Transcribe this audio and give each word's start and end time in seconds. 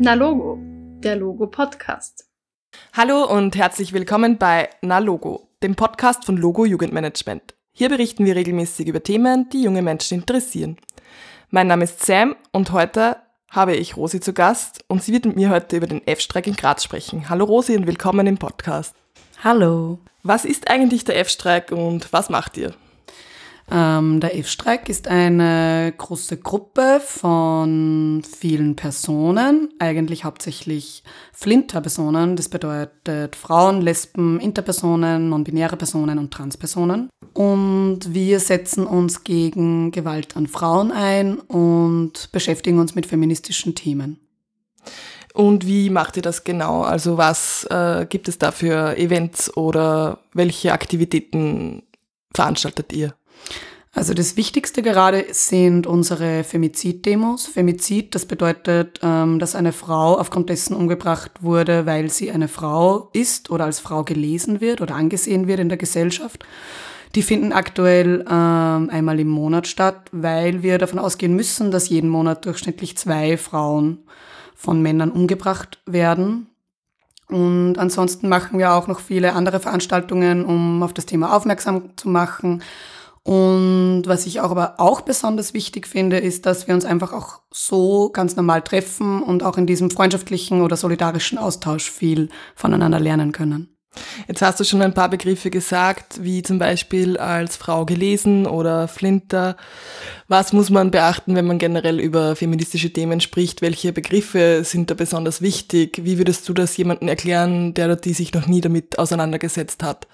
Na 0.00 0.14
Logo, 0.14 0.60
der 1.02 1.16
Logo 1.16 1.48
Podcast. 1.48 2.28
Hallo 2.92 3.24
und 3.24 3.56
herzlich 3.56 3.92
willkommen 3.92 4.38
bei 4.38 4.70
Na 4.80 5.00
Logo, 5.00 5.48
dem 5.60 5.74
Podcast 5.74 6.24
von 6.24 6.36
Logo 6.36 6.64
Jugendmanagement. 6.64 7.56
Hier 7.72 7.88
berichten 7.88 8.24
wir 8.24 8.36
regelmäßig 8.36 8.86
über 8.86 9.02
Themen, 9.02 9.48
die 9.48 9.64
junge 9.64 9.82
Menschen 9.82 10.18
interessieren. 10.20 10.76
Mein 11.50 11.66
Name 11.66 11.82
ist 11.82 12.06
Sam 12.06 12.36
und 12.52 12.70
heute 12.70 13.16
habe 13.50 13.74
ich 13.74 13.96
Rosi 13.96 14.20
zu 14.20 14.32
Gast 14.32 14.84
und 14.86 15.02
sie 15.02 15.12
wird 15.12 15.24
mit 15.26 15.34
mir 15.34 15.50
heute 15.50 15.76
über 15.76 15.88
den 15.88 16.06
F-Streik 16.06 16.46
in 16.46 16.54
Graz 16.54 16.84
sprechen. 16.84 17.28
Hallo 17.28 17.44
Rosi 17.44 17.76
und 17.76 17.88
willkommen 17.88 18.28
im 18.28 18.38
Podcast. 18.38 18.94
Hallo. 19.42 19.98
Was 20.22 20.44
ist 20.44 20.70
eigentlich 20.70 21.02
der 21.02 21.18
F-Streik 21.18 21.72
und 21.72 22.12
was 22.12 22.30
macht 22.30 22.56
ihr? 22.56 22.72
Ähm, 23.70 24.20
der 24.20 24.36
F-Streik 24.38 24.88
ist 24.88 25.08
eine 25.08 25.92
große 25.96 26.38
Gruppe 26.38 27.00
von 27.04 28.22
vielen 28.38 28.76
Personen, 28.76 29.68
eigentlich 29.78 30.24
hauptsächlich 30.24 31.02
Flinter-Personen. 31.32 32.36
Das 32.36 32.48
bedeutet 32.48 33.36
Frauen, 33.36 33.82
Lesben, 33.82 34.40
Interpersonen, 34.40 35.28
non-binäre 35.28 35.76
Personen 35.76 36.18
und 36.18 36.32
Transpersonen. 36.32 37.10
Und 37.34 38.14
wir 38.14 38.40
setzen 38.40 38.86
uns 38.86 39.22
gegen 39.22 39.90
Gewalt 39.90 40.36
an 40.36 40.46
Frauen 40.46 40.90
ein 40.90 41.38
und 41.38 42.32
beschäftigen 42.32 42.78
uns 42.78 42.94
mit 42.94 43.06
feministischen 43.06 43.74
Themen. 43.74 44.18
Und 45.34 45.66
wie 45.66 45.90
macht 45.90 46.16
ihr 46.16 46.22
das 46.22 46.42
genau? 46.42 46.82
Also 46.82 47.18
was 47.18 47.64
äh, 47.70 48.06
gibt 48.08 48.28
es 48.28 48.38
da 48.38 48.50
für 48.50 48.96
Events 48.96 49.54
oder 49.56 50.20
welche 50.32 50.72
Aktivitäten 50.72 51.82
veranstaltet 52.34 52.92
ihr? 52.92 53.14
Also 53.98 54.14
das 54.14 54.36
Wichtigste 54.36 54.82
gerade 54.82 55.24
sind 55.32 55.86
unsere 55.88 56.44
Femizid-Demos. 56.44 57.46
Femizid, 57.46 58.14
das 58.14 58.26
bedeutet, 58.26 59.00
ähm, 59.02 59.40
dass 59.40 59.56
eine 59.56 59.72
Frau 59.72 60.16
aufgrund 60.16 60.50
dessen 60.50 60.76
umgebracht 60.76 61.42
wurde, 61.42 61.84
weil 61.84 62.08
sie 62.08 62.30
eine 62.30 62.46
Frau 62.46 63.08
ist 63.12 63.50
oder 63.50 63.64
als 63.64 63.80
Frau 63.80 64.04
gelesen 64.04 64.60
wird 64.60 64.80
oder 64.80 64.94
angesehen 64.94 65.48
wird 65.48 65.58
in 65.58 65.68
der 65.68 65.78
Gesellschaft. 65.78 66.44
Die 67.16 67.22
finden 67.22 67.52
aktuell 67.52 68.24
ähm, 68.30 68.90
einmal 68.90 69.18
im 69.18 69.28
Monat 69.28 69.66
statt, 69.66 70.10
weil 70.12 70.62
wir 70.62 70.78
davon 70.78 71.00
ausgehen 71.00 71.34
müssen, 71.34 71.72
dass 71.72 71.88
jeden 71.88 72.08
Monat 72.08 72.44
durchschnittlich 72.44 72.96
zwei 72.96 73.36
Frauen 73.36 74.04
von 74.54 74.80
Männern 74.80 75.10
umgebracht 75.10 75.80
werden. 75.86 76.46
Und 77.26 77.78
ansonsten 77.78 78.28
machen 78.28 78.60
wir 78.60 78.74
auch 78.74 78.86
noch 78.86 79.00
viele 79.00 79.32
andere 79.32 79.58
Veranstaltungen, 79.58 80.44
um 80.44 80.82
auf 80.84 80.92
das 80.92 81.06
Thema 81.06 81.34
aufmerksam 81.34 81.96
zu 81.96 82.08
machen 82.08 82.62
und 83.24 84.04
was 84.06 84.26
ich 84.26 84.40
auch 84.40 84.50
aber 84.50 84.74
auch 84.78 85.02
besonders 85.02 85.54
wichtig 85.54 85.86
finde, 85.86 86.18
ist, 86.18 86.46
dass 86.46 86.66
wir 86.66 86.74
uns 86.74 86.84
einfach 86.84 87.12
auch 87.12 87.40
so 87.50 88.10
ganz 88.10 88.36
normal 88.36 88.62
treffen 88.62 89.22
und 89.22 89.42
auch 89.42 89.58
in 89.58 89.66
diesem 89.66 89.90
freundschaftlichen 89.90 90.62
oder 90.62 90.76
solidarischen 90.76 91.38
Austausch 91.38 91.90
viel 91.90 92.28
voneinander 92.54 93.00
lernen 93.00 93.32
können. 93.32 93.74
Jetzt 94.26 94.42
hast 94.42 94.60
du 94.60 94.64
schon 94.64 94.82
ein 94.82 94.94
paar 94.94 95.08
Begriffe 95.08 95.50
gesagt, 95.50 96.22
wie 96.22 96.42
zum 96.42 96.58
Beispiel 96.58 97.16
als 97.16 97.56
Frau 97.56 97.84
gelesen 97.84 98.46
oder 98.46 98.86
Flinter. 98.86 99.56
Was 100.28 100.52
muss 100.52 100.70
man 100.70 100.90
beachten, 100.90 101.34
wenn 101.34 101.46
man 101.46 101.58
generell 101.58 101.98
über 101.98 102.36
feministische 102.36 102.92
Themen 102.92 103.20
spricht? 103.20 103.62
Welche 103.62 103.92
Begriffe 103.92 104.62
sind 104.64 104.90
da 104.90 104.94
besonders 104.94 105.42
wichtig? 105.42 106.00
Wie 106.04 106.18
würdest 106.18 106.48
du 106.48 106.52
das 106.52 106.76
jemandem 106.76 107.08
erklären, 107.08 107.74
der 107.74 107.86
oder 107.86 107.96
die 107.96 108.12
sich 108.12 108.32
noch 108.34 108.46
nie 108.46 108.60
damit 108.60 108.98
auseinandergesetzt 108.98 109.82
hat? 109.82 110.06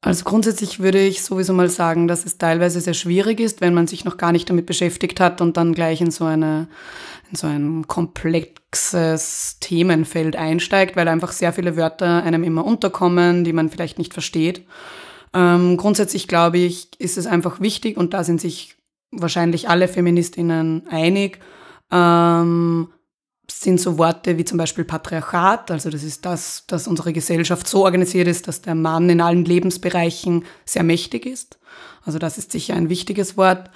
Also 0.00 0.24
grundsätzlich 0.24 0.78
würde 0.78 1.00
ich 1.00 1.24
sowieso 1.24 1.52
mal 1.52 1.68
sagen, 1.68 2.06
dass 2.06 2.24
es 2.24 2.38
teilweise 2.38 2.80
sehr 2.80 2.94
schwierig 2.94 3.40
ist, 3.40 3.60
wenn 3.60 3.74
man 3.74 3.88
sich 3.88 4.04
noch 4.04 4.16
gar 4.16 4.30
nicht 4.30 4.48
damit 4.48 4.66
beschäftigt 4.66 5.18
hat 5.18 5.40
und 5.40 5.56
dann 5.56 5.74
gleich 5.74 6.00
in 6.00 6.12
so 6.12 6.24
eine 6.24 6.68
in 7.30 7.36
so 7.36 7.46
ein 7.46 7.86
komplexes 7.86 9.58
Themenfeld 9.60 10.34
einsteigt, 10.36 10.96
weil 10.96 11.08
einfach 11.08 11.32
sehr 11.32 11.52
viele 11.52 11.76
Wörter 11.76 12.22
einem 12.22 12.42
immer 12.42 12.64
unterkommen, 12.64 13.44
die 13.44 13.52
man 13.52 13.68
vielleicht 13.68 13.98
nicht 13.98 14.14
versteht. 14.14 14.64
Ähm, 15.34 15.76
grundsätzlich 15.76 16.26
glaube 16.26 16.58
ich, 16.58 16.88
ist 16.98 17.18
es 17.18 17.26
einfach 17.26 17.60
wichtig 17.60 17.96
und 17.98 18.14
da 18.14 18.24
sind 18.24 18.40
sich 18.40 18.76
wahrscheinlich 19.10 19.68
alle 19.68 19.88
Feministinnen 19.88 20.86
einig, 20.88 21.40
ähm, 21.90 22.88
sind 23.50 23.80
so 23.80 23.98
Worte 23.98 24.36
wie 24.38 24.44
zum 24.44 24.58
Beispiel 24.58 24.84
Patriarchat, 24.84 25.70
also 25.70 25.90
das 25.90 26.02
ist 26.02 26.24
das, 26.24 26.64
dass 26.66 26.86
unsere 26.86 27.12
Gesellschaft 27.12 27.66
so 27.66 27.84
organisiert 27.84 28.28
ist, 28.28 28.46
dass 28.46 28.60
der 28.60 28.74
Mann 28.74 29.08
in 29.08 29.20
allen 29.20 29.44
Lebensbereichen 29.44 30.44
sehr 30.64 30.82
mächtig 30.82 31.26
ist. 31.26 31.58
Also 32.04 32.18
das 32.18 32.38
ist 32.38 32.52
sicher 32.52 32.74
ein 32.74 32.88
wichtiges 32.88 33.36
Wort. 33.36 33.70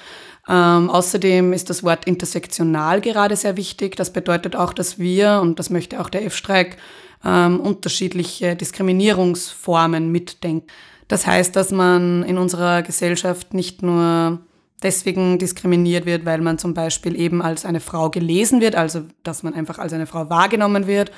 Ähm, 0.49 0.91
außerdem 0.91 1.53
ist 1.53 1.71
das 1.71 1.82
Wort 1.82 2.05
intersektional 2.05 3.00
gerade 3.00 3.37
sehr 3.37 3.56
wichtig. 3.56 3.97
Das 3.97 4.12
bedeutet 4.12 4.56
auch, 4.56 4.72
dass 4.72 4.99
wir, 4.99 5.41
und 5.41 5.59
das 5.59 5.71
möchte 5.71 6.00
auch 6.00 6.11
der 6.11 6.25
F-Streik, 6.27 6.77
ähm, 7.25 7.61
unterschiedliche 7.61 8.56
Diskriminierungsformen 8.56 10.11
mitdenken. 10.11 10.66
Das 11.09 11.27
heißt, 11.27 11.55
dass 11.55 11.71
man 11.71 12.22
in 12.25 12.38
unserer 12.38 12.82
Gesellschaft 12.82 13.55
nicht 13.55 13.82
nur 13.82 14.41
deswegen 14.82 15.38
diskriminiert 15.38 16.06
wird, 16.06 16.25
weil 16.25 16.41
man 16.41 16.59
zum 16.59 16.75
Beispiel 16.75 17.19
eben 17.19 17.43
als 17.43 17.65
eine 17.65 17.81
Frau 17.81 18.10
gelesen 18.10 18.60
wird, 18.60 18.75
also 18.76 19.03
dass 19.22 19.43
man 19.43 19.54
einfach 19.54 19.78
als 19.78 19.93
eine 19.93 20.06
Frau 20.06 20.28
wahrgenommen 20.31 20.87
wird 20.87 21.10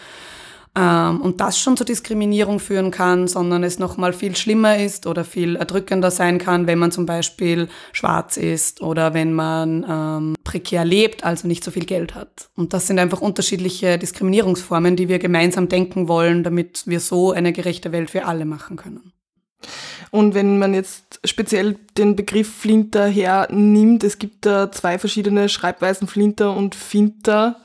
ähm, 0.77 1.21
und 1.21 1.41
das 1.41 1.59
schon 1.59 1.77
zur 1.77 1.87
Diskriminierung 1.87 2.59
führen 2.59 2.91
kann, 2.91 3.29
sondern 3.29 3.63
es 3.63 3.79
noch 3.79 3.97
mal 3.97 4.13
viel 4.13 4.35
schlimmer 4.35 4.79
ist 4.79 5.07
oder 5.07 5.25
viel 5.25 5.57
erdrückender 5.57 6.11
sein 6.11 6.39
kann, 6.39 6.67
wenn 6.67 6.79
man 6.79 6.91
zum 6.91 7.07
Beispiel 7.07 7.69
schwarz 7.93 8.37
ist 8.37 8.81
oder 8.81 9.15
wenn 9.15 9.33
man 9.33 9.87
ähm, 9.89 10.37
prekär 10.43 10.85
lebt, 10.85 11.25
also 11.25 11.47
nicht 11.47 11.63
so 11.63 11.71
viel 11.71 11.85
Geld 11.85 12.15
hat. 12.15 12.51
Und 12.57 12.73
das 12.73 12.87
sind 12.89 12.99
einfach 12.99 13.21
unterschiedliche 13.21 13.99
Diskriminierungsformen, 13.99 14.97
die 14.97 15.09
wir 15.09 15.19
gemeinsam 15.19 15.69
denken 15.69 16.09
wollen, 16.09 16.43
damit 16.43 16.83
wir 16.87 17.01
so 17.01 17.31
eine 17.33 17.53
gerechte 17.53 17.93
Welt 17.93 18.11
für 18.11 18.25
alle 18.25 18.45
machen 18.45 18.77
können. 18.77 19.13
Und 20.15 20.33
wenn 20.33 20.61
man 20.61 20.75
jetzt 20.75 21.19
speziell 21.25 21.75
den 21.99 22.15
Begriff 22.15 22.49
Flinter 22.49 23.09
hernimmt, 23.09 24.05
es 24.05 24.21
gibt 24.21 24.47
da 24.47 24.71
zwei 24.71 24.97
verschiedene 25.01 25.49
Schreibweisen, 25.49 26.07
Flinter 26.07 26.57
und 26.57 26.77
Finter. 26.77 27.57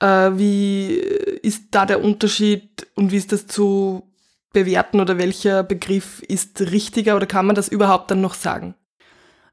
Äh, 0.00 0.32
wie 0.34 0.94
ist 0.96 1.66
da 1.70 1.86
der 1.86 2.02
Unterschied 2.02 2.88
und 2.96 3.12
wie 3.12 3.16
ist 3.16 3.30
das 3.30 3.46
zu 3.46 4.02
bewerten 4.52 4.98
oder 4.98 5.18
welcher 5.18 5.62
Begriff 5.62 6.20
ist 6.26 6.60
richtiger 6.62 7.14
oder 7.14 7.26
kann 7.26 7.46
man 7.46 7.54
das 7.54 7.68
überhaupt 7.68 8.10
dann 8.10 8.22
noch 8.22 8.34
sagen? 8.34 8.74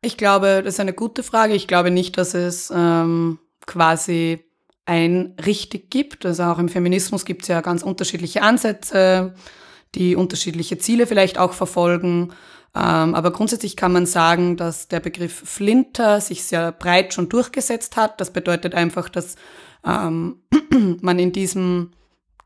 Ich 0.02 0.18
glaube, 0.18 0.64
das 0.64 0.74
ist 0.74 0.80
eine 0.80 0.94
gute 0.94 1.22
Frage. 1.22 1.54
Ich 1.54 1.68
glaube 1.68 1.92
nicht, 1.92 2.18
dass 2.18 2.34
es 2.34 2.74
ähm, 2.76 3.38
quasi 3.68 4.44
ein 4.88 5.36
richtig 5.46 5.92
gibt. 5.92 6.26
Also 6.26 6.42
auch 6.42 6.58
im 6.58 6.70
Feminismus 6.70 7.24
gibt 7.24 7.44
es 7.44 7.50
ja 7.50 7.62
ganz 7.62 7.84
unterschiedliche 7.84 8.42
Ansätze 8.42 9.36
die 9.96 10.16
unterschiedliche 10.16 10.78
Ziele 10.78 11.08
vielleicht 11.08 11.38
auch 11.38 11.54
verfolgen. 11.54 12.34
Ähm, 12.76 13.16
aber 13.16 13.32
grundsätzlich 13.32 13.78
kann 13.78 13.94
man 13.94 14.06
sagen, 14.06 14.58
dass 14.58 14.88
der 14.88 15.00
Begriff 15.00 15.34
Flinter 15.34 16.20
sich 16.20 16.44
sehr 16.44 16.72
breit 16.72 17.14
schon 17.14 17.30
durchgesetzt 17.30 17.96
hat. 17.96 18.20
Das 18.20 18.32
bedeutet 18.32 18.76
einfach, 18.76 19.08
dass 19.08 19.36
ähm, 19.86 20.42
man 21.02 21.18
in 21.18 21.32
diesem 21.32 21.92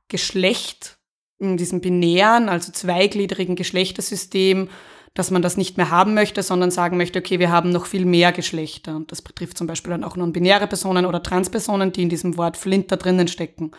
Geschlecht, 0.08 0.98
in 1.40 1.58
diesem 1.58 1.82
binären, 1.82 2.48
also 2.50 2.72
zweigliedrigen 2.72 3.56
Geschlechtersystem, 3.56 4.70
dass 5.16 5.32
man 5.32 5.42
das 5.42 5.58
nicht 5.58 5.78
mehr 5.78 5.90
haben 5.90 6.14
möchte, 6.14 6.44
sondern 6.44 6.70
sagen 6.70 6.98
möchte, 6.98 7.20
okay, 7.20 7.40
wir 7.40 7.52
haben 7.52 7.72
noch 7.72 7.88
viel 7.88 8.06
mehr 8.06 8.32
Geschlechter. 8.32 8.96
Und 8.96 9.12
das 9.12 9.22
betrifft 9.22 9.58
zum 9.58 9.68
Beispiel 9.68 9.92
dann 9.92 10.04
auch 10.04 10.16
non-binäre 10.16 10.68
Personen 10.68 11.06
oder 11.06 11.24
Transpersonen, 11.24 11.92
die 11.92 12.04
in 12.04 12.10
diesem 12.10 12.38
Wort 12.38 12.58
Flinter 12.58 12.98
drinnen 12.98 13.28
stecken. 13.28 13.72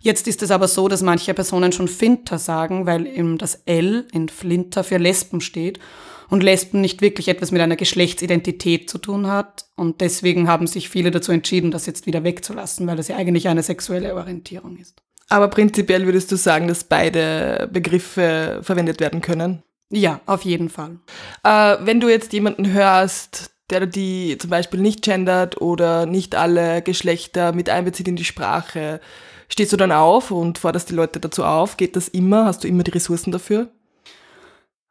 Jetzt 0.00 0.28
ist 0.28 0.42
es 0.42 0.50
aber 0.50 0.68
so, 0.68 0.88
dass 0.88 1.02
manche 1.02 1.34
Personen 1.34 1.72
schon 1.72 1.88
Finter 1.88 2.38
sagen, 2.38 2.86
weil 2.86 3.06
eben 3.06 3.38
das 3.38 3.62
L 3.66 4.06
in 4.12 4.28
Flinter 4.28 4.84
für 4.84 4.98
Lesben 4.98 5.40
steht 5.40 5.80
und 6.28 6.42
Lesben 6.42 6.80
nicht 6.80 7.00
wirklich 7.00 7.28
etwas 7.28 7.52
mit 7.52 7.62
einer 7.62 7.76
Geschlechtsidentität 7.76 8.90
zu 8.90 8.98
tun 8.98 9.26
hat. 9.26 9.66
Und 9.76 10.00
deswegen 10.00 10.48
haben 10.48 10.66
sich 10.66 10.88
viele 10.88 11.10
dazu 11.10 11.32
entschieden, 11.32 11.70
das 11.70 11.86
jetzt 11.86 12.06
wieder 12.06 12.24
wegzulassen, 12.24 12.86
weil 12.86 12.96
das 12.96 13.08
ja 13.08 13.16
eigentlich 13.16 13.48
eine 13.48 13.62
sexuelle 13.62 14.14
Orientierung 14.14 14.76
ist. 14.76 15.02
Aber 15.28 15.48
prinzipiell 15.48 16.06
würdest 16.06 16.30
du 16.30 16.36
sagen, 16.36 16.68
dass 16.68 16.84
beide 16.84 17.68
Begriffe 17.72 18.60
verwendet 18.62 19.00
werden 19.00 19.20
können? 19.20 19.62
Ja, 19.90 20.20
auf 20.26 20.42
jeden 20.42 20.68
Fall. 20.68 20.98
Äh, 21.44 21.76
wenn 21.80 22.00
du 22.00 22.08
jetzt 22.08 22.32
jemanden 22.32 22.72
hörst, 22.72 23.50
der 23.70 23.86
die 23.86 24.36
zum 24.38 24.50
Beispiel 24.50 24.80
nicht 24.80 25.02
gendert 25.02 25.60
oder 25.60 26.06
nicht 26.06 26.34
alle 26.34 26.82
Geschlechter 26.82 27.52
mit 27.52 27.68
einbezieht 27.68 28.08
in 28.08 28.16
die 28.16 28.24
Sprache, 28.24 29.00
Stehst 29.48 29.72
du 29.72 29.76
dann 29.76 29.92
auf 29.92 30.30
und 30.30 30.58
forderst 30.58 30.90
die 30.90 30.94
Leute 30.94 31.20
dazu 31.20 31.44
auf? 31.44 31.76
Geht 31.76 31.96
das 31.96 32.08
immer? 32.08 32.46
Hast 32.46 32.64
du 32.64 32.68
immer 32.68 32.82
die 32.82 32.90
Ressourcen 32.90 33.32
dafür? 33.32 33.68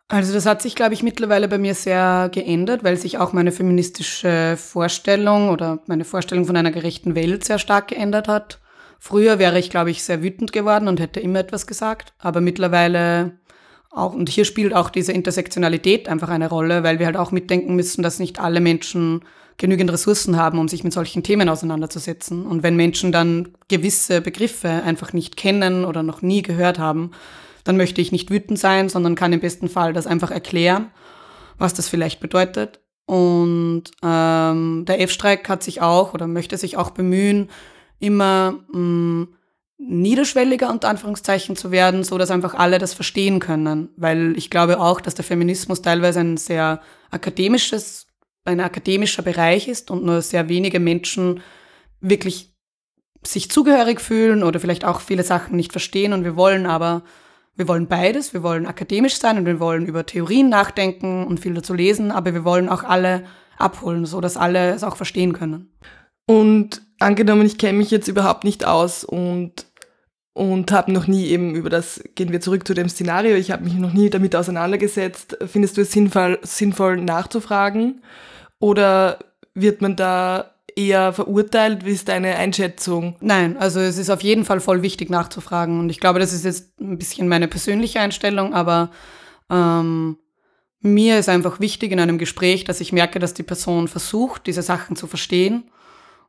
Also 0.07 0.33
das 0.33 0.45
hat 0.45 0.61
sich, 0.61 0.75
glaube 0.75 0.93
ich, 0.93 1.01
mittlerweile 1.01 1.47
bei 1.47 1.57
mir 1.57 1.73
sehr 1.73 2.29
geändert, 2.31 2.83
weil 2.83 2.95
sich 2.95 3.17
auch 3.17 3.33
meine 3.33 3.51
feministische 3.51 4.55
Vorstellung 4.55 5.49
oder 5.49 5.79
meine 5.87 6.05
Vorstellung 6.05 6.45
von 6.45 6.55
einer 6.55 6.71
gerechten 6.71 7.15
Welt 7.15 7.43
sehr 7.43 7.57
stark 7.57 7.87
geändert 7.87 8.27
hat. 8.27 8.59
Früher 8.99 9.39
wäre 9.39 9.57
ich, 9.57 9.71
glaube 9.71 9.89
ich, 9.89 10.03
sehr 10.03 10.21
wütend 10.21 10.51
geworden 10.51 10.87
und 10.87 10.99
hätte 10.99 11.19
immer 11.19 11.39
etwas 11.39 11.65
gesagt, 11.65 12.13
aber 12.19 12.39
mittlerweile 12.39 13.39
auch, 13.91 14.13
und 14.13 14.29
hier 14.29 14.45
spielt 14.45 14.75
auch 14.75 14.89
diese 14.89 15.11
Intersektionalität 15.11 16.07
einfach 16.07 16.29
eine 16.29 16.49
Rolle, 16.49 16.83
weil 16.83 16.99
wir 16.99 17.05
halt 17.05 17.17
auch 17.17 17.31
mitdenken 17.31 17.75
müssen, 17.75 18.03
dass 18.03 18.19
nicht 18.19 18.39
alle 18.39 18.59
Menschen 18.61 19.23
genügend 19.57 19.91
Ressourcen 19.91 20.37
haben, 20.37 20.59
um 20.59 20.67
sich 20.67 20.83
mit 20.83 20.93
solchen 20.93 21.23
Themen 21.23 21.49
auseinanderzusetzen. 21.49 22.45
Und 22.45 22.63
wenn 22.63 22.75
Menschen 22.75 23.11
dann 23.11 23.49
gewisse 23.67 24.21
Begriffe 24.21 24.69
einfach 24.69 25.13
nicht 25.13 25.37
kennen 25.37 25.85
oder 25.85 26.03
noch 26.03 26.21
nie 26.21 26.41
gehört 26.41 26.77
haben, 26.77 27.11
dann 27.63 27.77
möchte 27.77 28.01
ich 28.01 28.11
nicht 28.11 28.29
wütend 28.29 28.59
sein, 28.59 28.89
sondern 28.89 29.15
kann 29.15 29.33
im 29.33 29.39
besten 29.39 29.69
Fall 29.69 29.93
das 29.93 30.07
einfach 30.07 30.31
erklären, 30.31 30.91
was 31.57 31.73
das 31.73 31.87
vielleicht 31.87 32.19
bedeutet. 32.19 32.79
Und 33.05 33.83
ähm, 34.03 34.83
der 34.87 35.01
F-Streik 35.01 35.47
hat 35.47 35.63
sich 35.63 35.81
auch 35.81 36.13
oder 36.13 36.27
möchte 36.27 36.57
sich 36.57 36.77
auch 36.77 36.91
bemühen, 36.91 37.49
immer 37.99 38.59
mh, 38.71 38.79
mm, 38.79 39.27
niederschwelliger 39.77 40.69
unter 40.69 40.89
Anführungszeichen 40.89 41.55
zu 41.55 41.71
werden, 41.71 42.03
so 42.03 42.17
dass 42.17 42.31
einfach 42.31 42.53
alle 42.53 42.79
das 42.79 42.93
verstehen 42.93 43.39
können. 43.39 43.89
Weil 43.97 44.37
ich 44.37 44.49
glaube 44.49 44.79
auch, 44.79 45.01
dass 45.01 45.15
der 45.15 45.25
Feminismus 45.25 45.81
teilweise 45.81 46.21
ein 46.21 46.37
sehr 46.37 46.81
akademisches, 47.11 48.04
ein 48.45 48.59
akademischer 48.59 49.23
Bereich 49.23 49.67
ist 49.67 49.91
und 49.91 50.05
nur 50.05 50.21
sehr 50.21 50.47
wenige 50.47 50.79
Menschen 50.79 51.41
wirklich 51.99 52.53
sich 53.23 53.49
zugehörig 53.49 53.99
fühlen 53.99 54.43
oder 54.43 54.59
vielleicht 54.59 54.85
auch 54.85 55.01
viele 55.01 55.23
Sachen 55.23 55.55
nicht 55.55 55.71
verstehen 55.71 56.13
und 56.13 56.23
wir 56.23 56.35
wollen 56.35 56.67
aber, 56.67 57.03
wir 57.55 57.67
wollen 57.67 57.87
beides, 57.87 58.33
wir 58.33 58.43
wollen 58.43 58.67
akademisch 58.67 59.17
sein 59.17 59.37
und 59.39 59.45
wir 59.45 59.59
wollen 59.59 59.87
über 59.87 60.05
Theorien 60.05 60.49
nachdenken 60.49 61.25
und 61.25 61.39
viel 61.39 61.55
dazu 61.55 61.73
lesen, 61.73 62.11
aber 62.11 62.33
wir 62.33 62.45
wollen 62.45 62.69
auch 62.69 62.83
alle 62.83 63.23
abholen, 63.57 64.05
so 64.05 64.21
dass 64.21 64.37
alle 64.37 64.73
es 64.73 64.83
auch 64.83 64.95
verstehen 64.95 65.33
können. 65.33 65.73
Und 66.27 66.81
angenommen, 66.99 67.45
ich 67.45 67.57
kenne 67.57 67.77
mich 67.77 67.91
jetzt 67.91 68.07
überhaupt 68.07 68.43
nicht 68.43 68.65
aus 68.65 69.03
und, 69.03 69.65
und 70.33 70.71
habe 70.71 70.91
noch 70.91 71.07
nie 71.07 71.25
eben 71.27 71.55
über 71.55 71.69
das, 71.69 72.03
gehen 72.15 72.31
wir 72.31 72.41
zurück 72.41 72.67
zu 72.67 72.73
dem 72.73 72.89
Szenario, 72.89 73.35
ich 73.35 73.51
habe 73.51 73.63
mich 73.63 73.73
noch 73.75 73.93
nie 73.93 74.09
damit 74.09 74.35
auseinandergesetzt. 74.35 75.37
Findest 75.47 75.77
du 75.77 75.81
es 75.81 75.91
sinnvoll, 75.91 76.39
sinnvoll 76.43 76.97
nachzufragen? 76.97 78.01
Oder 78.59 79.19
wird 79.53 79.81
man 79.81 79.95
da 79.95 80.51
eher 80.75 81.13
verurteilt? 81.13 81.85
Wie 81.85 81.91
ist 81.91 82.07
deine 82.07 82.35
Einschätzung? 82.35 83.15
Nein, 83.21 83.57
also 83.57 83.79
es 83.79 83.97
ist 83.97 84.09
auf 84.09 84.21
jeden 84.21 84.45
Fall 84.45 84.59
voll 84.59 84.81
wichtig 84.81 85.09
nachzufragen. 85.09 85.79
Und 85.79 85.89
ich 85.89 85.99
glaube, 85.99 86.19
das 86.19 86.33
ist 86.33 86.45
jetzt 86.45 86.79
ein 86.79 86.97
bisschen 86.97 87.27
meine 87.27 87.47
persönliche 87.47 87.99
Einstellung, 87.99 88.53
aber 88.53 88.91
ähm, 89.49 90.17
mir 90.81 91.17
ist 91.19 91.29
einfach 91.29 91.59
wichtig 91.59 91.91
in 91.91 91.99
einem 91.99 92.17
Gespräch, 92.17 92.63
dass 92.63 92.81
ich 92.81 92.91
merke, 92.91 93.19
dass 93.19 93.33
die 93.33 93.43
Person 93.43 93.87
versucht, 93.87 94.47
diese 94.47 94.61
Sachen 94.61 94.95
zu 94.95 95.07
verstehen 95.07 95.69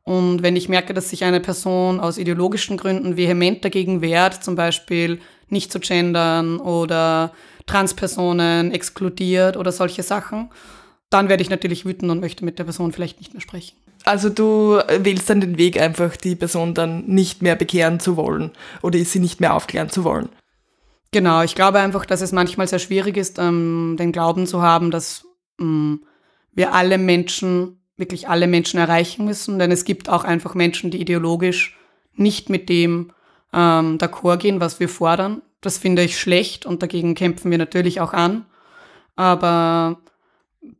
und 0.07 0.41
wenn 0.41 0.55
ich 0.55 0.69
merke, 0.69 0.93
dass 0.93 1.09
sich 1.09 1.25
eine 1.25 1.41
Person 1.41 1.99
aus 1.99 2.17
ideologischen 2.17 2.77
Gründen 2.77 3.17
vehement 3.17 3.65
dagegen 3.65 3.99
wehrt, 3.99 4.41
zum 4.41 4.55
Beispiel 4.55 5.19
nicht 5.49 5.69
zu 5.69 5.81
gendern 5.81 6.61
oder 6.61 7.33
Transpersonen 7.65 8.71
exkludiert 8.71 9.57
oder 9.57 9.73
solche 9.73 10.03
Sachen, 10.03 10.49
dann 11.09 11.29
werde 11.29 11.41
ich 11.41 11.49
natürlich 11.49 11.85
wütend 11.85 12.11
und 12.11 12.19
möchte 12.19 12.43
mit 12.43 12.59
der 12.59 12.65
Person 12.65 12.91
vielleicht 12.91 13.19
nicht 13.19 13.33
mehr 13.33 13.41
sprechen. 13.41 13.77
Also 14.03 14.29
du 14.29 14.79
wählst 14.99 15.29
dann 15.29 15.41
den 15.41 15.57
Weg 15.57 15.79
einfach, 15.79 16.15
die 16.15 16.35
Person 16.35 16.73
dann 16.73 17.05
nicht 17.05 17.41
mehr 17.41 17.55
bekehren 17.55 17.99
zu 17.99 18.15
wollen 18.15 18.51
oder 18.81 18.99
sie 18.99 19.19
nicht 19.19 19.39
mehr 19.39 19.53
aufklären 19.53 19.89
zu 19.89 20.03
wollen. 20.03 20.29
Genau, 21.11 21.41
ich 21.41 21.55
glaube 21.55 21.79
einfach, 21.79 22.05
dass 22.05 22.21
es 22.21 22.31
manchmal 22.31 22.67
sehr 22.67 22.79
schwierig 22.79 23.17
ist, 23.17 23.39
ähm, 23.39 23.95
den 23.97 24.11
Glauben 24.11 24.45
zu 24.45 24.61
haben, 24.61 24.91
dass 24.91 25.25
ähm, 25.59 26.03
wir 26.53 26.73
alle 26.73 26.97
Menschen 26.97 27.79
wirklich 27.97 28.29
alle 28.29 28.47
Menschen 28.47 28.79
erreichen 28.79 29.25
müssen, 29.25 29.57
denn 29.57 29.71
es 29.71 29.83
gibt 29.83 30.09
auch 30.09 30.23
einfach 30.23 30.53
Menschen, 30.53 30.91
die 30.91 31.01
ideologisch 31.01 31.77
nicht 32.13 32.49
mit 32.49 32.69
dem 32.69 33.11
ähm, 33.53 33.97
d'accord 33.97 34.37
gehen, 34.37 34.59
was 34.59 34.79
wir 34.79 34.89
fordern. 34.89 35.41
Das 35.61 35.77
finde 35.77 36.03
ich 36.03 36.19
schlecht 36.19 36.65
und 36.65 36.83
dagegen 36.83 37.15
kämpfen 37.15 37.49
wir 37.49 37.57
natürlich 37.57 37.99
auch 37.99 38.13
an. 38.13 38.45
Aber 39.15 39.99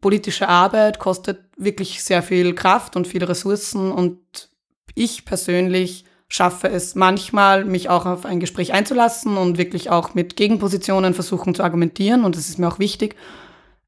politische 0.02 0.50
Arbeit 0.50 1.00
kostet 1.00 1.40
wirklich 1.58 2.04
sehr 2.04 2.24
viel 2.24 2.54
Kraft 2.54 2.96
und 2.96 3.08
viele 3.08 3.30
Ressourcen 3.30 3.92
und 3.92 4.50
ich 4.96 5.26
persönlich 5.26 6.06
schaffe 6.30 6.68
es 6.68 6.96
manchmal, 6.96 7.66
mich 7.66 7.90
auch 7.90 8.06
auf 8.06 8.26
ein 8.26 8.40
Gespräch 8.40 8.74
einzulassen 8.74 9.38
und 9.38 9.58
wirklich 9.58 9.90
auch 9.90 10.14
mit 10.14 10.36
Gegenpositionen 10.36 11.14
versuchen 11.14 11.56
zu 11.56 11.64
argumentieren 11.64 12.26
und 12.26 12.36
das 12.36 12.50
ist 12.50 12.60
mir 12.60 12.68
auch 12.68 12.80
wichtig. 12.80 13.16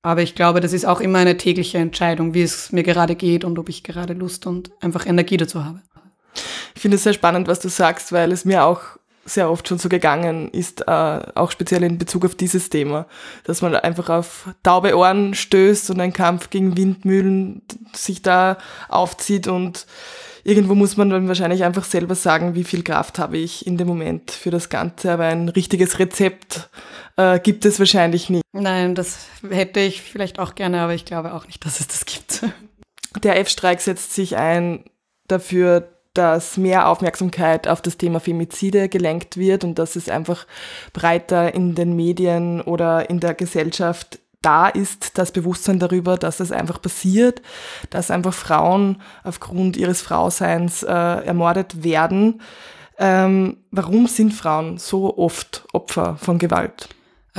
Aber 0.01 0.21
ich 0.21 0.35
glaube, 0.35 0.61
das 0.61 0.71
ist 0.71 0.85
auch 0.85 1.01
immer 1.01 1.19
eine 1.19 1.35
tägliche 1.35 1.77
Entscheidung, 1.77 2.33
wie 2.33 2.41
es 2.41 2.71
mir 2.71 2.83
gerade 2.83 3.15
geht 3.15 3.43
und 3.43 3.59
ob 3.59 3.67
ich 3.67 3.83
gerade 3.83 4.13
Lust 4.13 4.47
und 4.47 4.71
einfach 4.81 5.05
Energie 5.05 5.35
dazu 5.35 5.65
habe. 5.65 5.81
Ich 6.75 6.81
finde 6.81 6.95
es 6.95 7.03
sehr 7.03 7.13
spannend, 7.13 7.47
was 7.47 7.59
du 7.59 7.67
sagst, 7.67 8.13
weil 8.13 8.31
es 8.31 8.45
mir 8.45 8.63
auch 8.63 8.81
sehr 9.29 9.49
oft 9.49 9.67
schon 9.67 9.77
so 9.77 9.89
gegangen 9.89 10.49
ist, 10.49 10.81
äh, 10.87 11.19
auch 11.35 11.51
speziell 11.51 11.83
in 11.83 11.97
Bezug 11.97 12.25
auf 12.25 12.35
dieses 12.35 12.69
Thema, 12.69 13.07
dass 13.43 13.61
man 13.61 13.75
einfach 13.75 14.09
auf 14.09 14.49
taube 14.63 14.97
Ohren 14.97 15.33
stößt 15.33 15.89
und 15.91 15.99
ein 16.01 16.13
Kampf 16.13 16.49
gegen 16.49 16.75
Windmühlen 16.75 17.61
sich 17.93 18.21
da 18.21 18.57
aufzieht 18.87 19.47
und 19.47 19.85
irgendwo 20.43 20.75
muss 20.75 20.97
man 20.97 21.09
dann 21.09 21.27
wahrscheinlich 21.27 21.63
einfach 21.63 21.83
selber 21.83 22.15
sagen, 22.15 22.55
wie 22.55 22.63
viel 22.63 22.83
Kraft 22.83 23.19
habe 23.19 23.37
ich 23.37 23.67
in 23.67 23.77
dem 23.77 23.87
Moment 23.87 24.31
für 24.31 24.51
das 24.51 24.69
Ganze, 24.69 25.11
aber 25.11 25.25
ein 25.25 25.49
richtiges 25.49 25.99
Rezept 25.99 26.69
äh, 27.17 27.39
gibt 27.39 27.65
es 27.65 27.79
wahrscheinlich 27.79 28.29
nicht. 28.29 28.43
Nein, 28.53 28.95
das 28.95 29.27
hätte 29.49 29.79
ich 29.79 30.01
vielleicht 30.01 30.39
auch 30.39 30.55
gerne, 30.55 30.81
aber 30.81 30.93
ich 30.93 31.05
glaube 31.05 31.33
auch 31.33 31.45
nicht, 31.45 31.63
dass 31.65 31.79
es 31.79 31.87
das 31.87 32.05
gibt. 32.05 32.45
Der 33.23 33.39
F-Streik 33.39 33.81
setzt 33.81 34.13
sich 34.13 34.37
ein 34.37 34.85
dafür, 35.27 35.89
dass 36.13 36.57
mehr 36.57 36.87
Aufmerksamkeit 36.89 37.67
auf 37.67 37.81
das 37.81 37.97
Thema 37.97 38.19
Femizide 38.19 38.89
gelenkt 38.89 39.37
wird 39.37 39.63
und 39.63 39.79
dass 39.79 39.95
es 39.95 40.09
einfach 40.09 40.47
breiter 40.93 41.53
in 41.53 41.75
den 41.75 41.95
Medien 41.95 42.61
oder 42.61 43.09
in 43.09 43.19
der 43.19 43.33
Gesellschaft 43.33 44.19
da 44.41 44.69
ist 44.69 45.17
das 45.17 45.31
Bewusstsein 45.31 45.79
darüber, 45.79 46.17
dass 46.17 46.39
es 46.39 46.51
einfach 46.51 46.81
passiert, 46.81 47.41
dass 47.89 48.09
einfach 48.09 48.33
Frauen 48.33 49.01
aufgrund 49.23 49.75
ihres 49.75 50.01
Frauseins 50.01 50.83
äh, 50.83 50.87
ermordet 50.87 51.83
werden. 51.83 52.41
Ähm, 52.97 53.57
warum 53.71 54.07
sind 54.07 54.33
Frauen 54.33 54.77
so 54.77 55.17
oft 55.17 55.65
Opfer 55.73 56.17
von 56.17 56.37
Gewalt? 56.37 56.89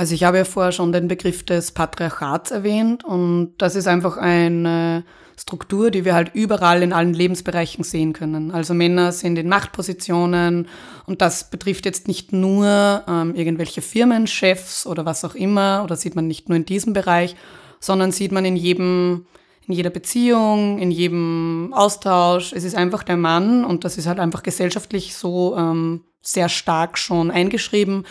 Also 0.01 0.15
ich 0.15 0.23
habe 0.23 0.37
ja 0.37 0.45
vorher 0.45 0.71
schon 0.71 0.91
den 0.91 1.07
Begriff 1.07 1.43
des 1.43 1.73
Patriarchats 1.73 2.49
erwähnt 2.49 3.03
und 3.03 3.53
das 3.59 3.75
ist 3.75 3.85
einfach 3.85 4.17
eine 4.17 5.03
Struktur, 5.39 5.91
die 5.91 6.05
wir 6.05 6.15
halt 6.15 6.31
überall 6.33 6.81
in 6.81 6.91
allen 6.91 7.13
Lebensbereichen 7.13 7.83
sehen 7.83 8.11
können. 8.11 8.49
Also 8.49 8.73
Männer 8.73 9.11
sind 9.11 9.37
in 9.37 9.47
Machtpositionen 9.47 10.67
und 11.05 11.21
das 11.21 11.51
betrifft 11.51 11.85
jetzt 11.85 12.07
nicht 12.07 12.33
nur 12.33 13.03
ähm, 13.07 13.35
irgendwelche 13.35 13.83
Firmenchefs 13.83 14.87
oder 14.87 15.05
was 15.05 15.23
auch 15.23 15.35
immer 15.35 15.81
oder 15.83 15.95
sieht 15.95 16.15
man 16.15 16.25
nicht 16.25 16.49
nur 16.49 16.55
in 16.55 16.65
diesem 16.65 16.93
Bereich, 16.93 17.35
sondern 17.79 18.11
sieht 18.11 18.31
man 18.31 18.43
in 18.43 18.55
jedem 18.55 19.27
in 19.67 19.75
jeder 19.75 19.91
Beziehung, 19.91 20.79
in 20.79 20.89
jedem 20.89 21.73
Austausch. 21.75 22.53
Es 22.53 22.63
ist 22.63 22.75
einfach 22.75 23.03
der 23.03 23.17
Mann 23.17 23.63
und 23.63 23.85
das 23.85 23.99
ist 23.99 24.07
halt 24.07 24.19
einfach 24.19 24.41
gesellschaftlich 24.41 25.15
so 25.15 25.55
ähm, 25.55 26.01
sehr 26.23 26.49
stark 26.49 26.97
schon 26.97 27.29
eingeschrieben 27.29 28.03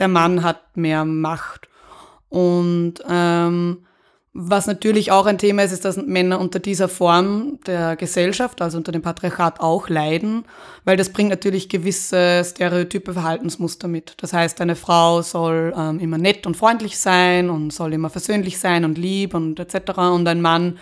der 0.00 0.08
Mann 0.08 0.42
hat 0.42 0.76
mehr 0.76 1.04
Macht. 1.04 1.68
Und 2.28 2.94
ähm, 3.08 3.84
was 4.32 4.68
natürlich 4.68 5.10
auch 5.10 5.26
ein 5.26 5.38
Thema 5.38 5.64
ist, 5.64 5.72
ist, 5.72 5.84
dass 5.84 5.96
Männer 5.96 6.38
unter 6.38 6.60
dieser 6.60 6.88
Form 6.88 7.58
der 7.66 7.96
Gesellschaft, 7.96 8.62
also 8.62 8.78
unter 8.78 8.92
dem 8.92 9.02
Patriarchat, 9.02 9.58
auch 9.58 9.88
leiden, 9.88 10.44
weil 10.84 10.96
das 10.96 11.10
bringt 11.10 11.30
natürlich 11.30 11.68
gewisse 11.68 12.44
stereotype 12.44 13.12
Verhaltensmuster 13.12 13.88
mit. 13.88 14.14
Das 14.18 14.32
heißt, 14.32 14.60
eine 14.60 14.76
Frau 14.76 15.22
soll 15.22 15.74
ähm, 15.76 15.98
immer 15.98 16.16
nett 16.16 16.46
und 16.46 16.56
freundlich 16.56 16.98
sein 16.98 17.50
und 17.50 17.72
soll 17.72 17.92
immer 17.92 18.08
versöhnlich 18.08 18.60
sein 18.60 18.84
und 18.84 18.98
lieb 18.98 19.34
und 19.34 19.58
etc. 19.58 19.98
Und 19.98 20.28
ein 20.28 20.40
Mann 20.40 20.78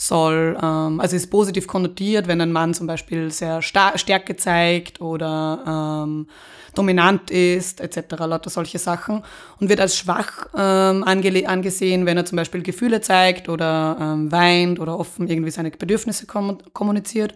soll, 0.00 0.56
ähm, 0.62 0.98
also 0.98 1.14
ist 1.14 1.30
positiv 1.30 1.66
konnotiert, 1.66 2.26
wenn 2.26 2.40
ein 2.40 2.52
Mann 2.52 2.72
zum 2.72 2.86
Beispiel 2.86 3.30
sehr 3.30 3.60
Stärke 3.60 4.34
zeigt 4.34 5.02
oder 5.02 6.04
ähm, 6.06 6.26
dominant 6.74 7.30
ist, 7.30 7.82
etc., 7.82 8.16
lauter 8.20 8.48
solche 8.48 8.78
Sachen 8.78 9.22
und 9.60 9.68
wird 9.68 9.78
als 9.78 9.98
schwach 9.98 10.46
ähm, 10.56 11.04
angesehen, 11.04 12.06
wenn 12.06 12.16
er 12.16 12.24
zum 12.24 12.36
Beispiel 12.36 12.62
Gefühle 12.62 13.02
zeigt 13.02 13.50
oder 13.50 13.98
ähm, 14.00 14.32
weint 14.32 14.80
oder 14.80 14.98
offen 14.98 15.28
irgendwie 15.28 15.50
seine 15.50 15.70
Bedürfnisse 15.70 16.24
kom 16.24 16.56
kommuniziert. 16.72 17.34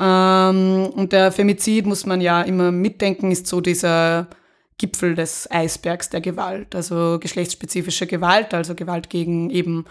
Ähm, 0.00 0.90
und 0.92 1.12
der 1.12 1.30
Femizid, 1.30 1.86
muss 1.86 2.04
man 2.04 2.20
ja 2.20 2.42
immer 2.42 2.72
mitdenken, 2.72 3.30
ist 3.30 3.46
so 3.46 3.60
dieser 3.60 4.26
Gipfel 4.76 5.14
des 5.14 5.48
Eisbergs 5.52 6.10
der 6.10 6.20
Gewalt, 6.20 6.74
also 6.74 7.18
geschlechtsspezifische 7.20 8.08
Gewalt, 8.08 8.54
also 8.54 8.74
Gewalt 8.74 9.08
gegen 9.08 9.50
eben 9.50 9.84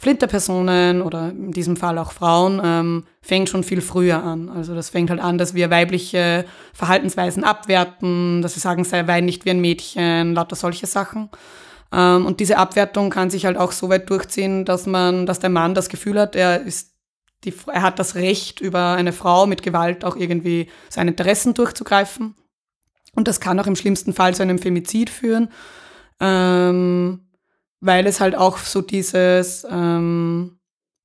Flinterpersonen 0.00 1.02
oder 1.02 1.28
in 1.28 1.52
diesem 1.52 1.76
Fall 1.76 1.98
auch 1.98 2.12
Frauen, 2.12 2.58
ähm, 2.64 3.04
fängt 3.20 3.50
schon 3.50 3.62
viel 3.62 3.82
früher 3.82 4.22
an. 4.22 4.48
Also 4.48 4.74
das 4.74 4.88
fängt 4.88 5.10
halt 5.10 5.20
an, 5.20 5.36
dass 5.36 5.52
wir 5.52 5.68
weibliche 5.68 6.46
Verhaltensweisen 6.72 7.44
abwerten, 7.44 8.40
dass 8.40 8.56
wir 8.56 8.62
sagen, 8.62 8.84
sei 8.84 9.06
wein 9.06 9.26
nicht 9.26 9.44
wie 9.44 9.50
ein 9.50 9.60
Mädchen, 9.60 10.32
lauter 10.34 10.56
solche 10.56 10.86
Sachen. 10.86 11.28
Ähm, 11.92 12.24
und 12.24 12.40
diese 12.40 12.56
Abwertung 12.56 13.10
kann 13.10 13.28
sich 13.28 13.44
halt 13.44 13.58
auch 13.58 13.72
so 13.72 13.90
weit 13.90 14.08
durchziehen, 14.08 14.64
dass 14.64 14.86
man, 14.86 15.26
dass 15.26 15.38
der 15.38 15.50
Mann 15.50 15.74
das 15.74 15.90
Gefühl 15.90 16.18
hat, 16.18 16.34
er 16.34 16.62
ist 16.62 16.94
die, 17.44 17.52
er 17.66 17.82
hat 17.82 17.98
das 17.98 18.14
Recht, 18.14 18.62
über 18.62 18.92
eine 18.92 19.12
Frau 19.12 19.44
mit 19.44 19.62
Gewalt 19.62 20.06
auch 20.06 20.16
irgendwie 20.16 20.70
seine 20.88 21.10
Interessen 21.10 21.52
durchzugreifen. 21.52 22.34
Und 23.14 23.28
das 23.28 23.38
kann 23.38 23.60
auch 23.60 23.66
im 23.66 23.76
schlimmsten 23.76 24.14
Fall 24.14 24.34
zu 24.34 24.42
einem 24.42 24.58
Femizid 24.58 25.10
führen. 25.10 25.50
Ähm, 26.20 27.26
weil 27.80 28.06
es 28.06 28.20
halt 28.20 28.36
auch 28.36 28.58
so 28.58 28.82
dieses, 28.82 29.66
ähm, 29.70 30.60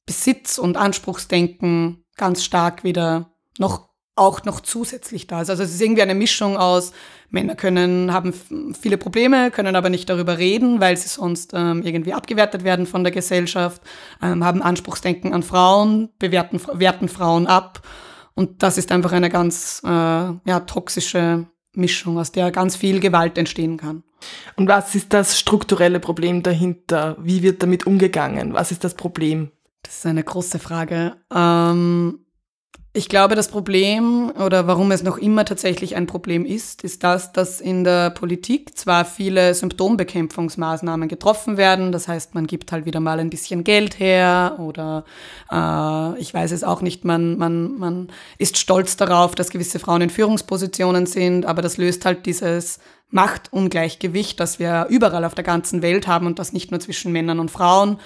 Besitz 0.05 0.57
und 0.57 0.77
Anspruchsdenken 0.77 2.03
ganz 2.15 2.43
stark 2.43 2.83
wieder 2.83 3.31
noch 3.57 3.89
auch 4.17 4.45
noch 4.45 4.61
zusätzlich 4.61 5.27
da 5.27 5.41
ist. 5.41 5.49
Also 5.49 5.63
es 5.63 5.73
ist 5.73 5.81
irgendwie 5.81 6.01
eine 6.01 6.15
Mischung 6.15 6.55
aus 6.55 6.93
Männer 7.29 7.55
können 7.55 8.13
haben 8.13 8.33
viele 8.79 8.97
Probleme, 8.97 9.51
können 9.51 9.75
aber 9.75 9.89
nicht 9.89 10.09
darüber 10.09 10.37
reden, 10.37 10.79
weil 10.79 10.95
sie 10.95 11.09
sonst 11.09 11.51
ähm, 11.53 11.81
irgendwie 11.83 12.13
abgewertet 12.13 12.63
werden 12.63 12.85
von 12.85 13.03
der 13.03 13.11
Gesellschaft, 13.11 13.81
ähm, 14.21 14.45
haben 14.45 14.61
Anspruchsdenken 14.61 15.33
an 15.33 15.43
Frauen, 15.43 16.09
bewerten 16.17 16.61
werten 16.79 17.09
Frauen 17.09 17.45
ab 17.45 17.81
und 18.35 18.63
das 18.63 18.77
ist 18.77 18.91
einfach 18.93 19.11
eine 19.11 19.29
ganz 19.29 19.81
äh, 19.83 19.89
ja 19.89 20.59
toxische 20.65 21.47
Mischung, 21.77 22.17
aus 22.17 22.31
der 22.31 22.51
ganz 22.51 22.75
viel 22.75 22.99
Gewalt 22.99 23.37
entstehen 23.37 23.77
kann. 23.77 24.03
Und 24.55 24.67
was 24.67 24.95
ist 24.95 25.13
das 25.13 25.39
strukturelle 25.39 25.99
Problem 25.99 26.43
dahinter? 26.43 27.17
Wie 27.19 27.43
wird 27.43 27.61
damit 27.61 27.85
umgegangen? 27.85 28.53
Was 28.53 28.71
ist 28.71 28.83
das 28.83 28.95
Problem? 28.95 29.51
Das 29.83 29.97
ist 29.97 30.05
eine 30.05 30.23
große 30.23 30.59
Frage. 30.59 31.15
Ähm, 31.33 32.24
ich 32.95 33.09
glaube, 33.09 33.35
das 33.35 33.49
Problem 33.49 34.31
oder 34.39 34.67
warum 34.67 34.89
es 34.91 35.03
noch 35.03 35.17
immer 35.17 35.43
tatsächlich 35.43 35.97
ein 35.97 36.07
Problem 36.07 36.45
ist, 36.45 36.81
ist 36.81 37.03
das, 37.03 37.33
dass 37.33 37.59
in 37.59 37.83
der 37.83 38.09
Politik 38.09 38.77
zwar 38.77 39.03
viele 39.03 39.53
Symptombekämpfungsmaßnahmen 39.53 41.09
getroffen 41.09 41.57
werden, 41.57 41.91
das 41.91 42.07
heißt, 42.07 42.35
man 42.35 42.47
gibt 42.47 42.71
halt 42.71 42.85
wieder 42.85 43.01
mal 43.01 43.19
ein 43.19 43.29
bisschen 43.29 43.65
Geld 43.65 43.99
her 43.99 44.55
oder 44.59 45.03
äh, 45.51 46.17
ich 46.21 46.33
weiß 46.33 46.53
es 46.53 46.63
auch 46.63 46.81
nicht, 46.81 47.03
man, 47.03 47.37
man, 47.37 47.77
man 47.77 48.07
ist 48.37 48.57
stolz 48.57 48.95
darauf, 48.95 49.35
dass 49.35 49.49
gewisse 49.49 49.79
Frauen 49.79 50.03
in 50.03 50.09
Führungspositionen 50.09 51.05
sind, 51.05 51.45
aber 51.45 51.61
das 51.61 51.75
löst 51.75 52.05
halt 52.05 52.25
dieses 52.25 52.79
Machtungleichgewicht, 53.09 54.39
das 54.39 54.57
wir 54.57 54.87
überall 54.89 55.25
auf 55.25 55.35
der 55.35 55.43
ganzen 55.43 55.81
Welt 55.81 56.07
haben 56.07 56.27
und 56.27 56.39
das 56.39 56.53
nicht 56.53 56.71
nur 56.71 56.79
zwischen 56.79 57.11
Männern 57.11 57.41
und 57.41 57.51
Frauen 57.51 57.99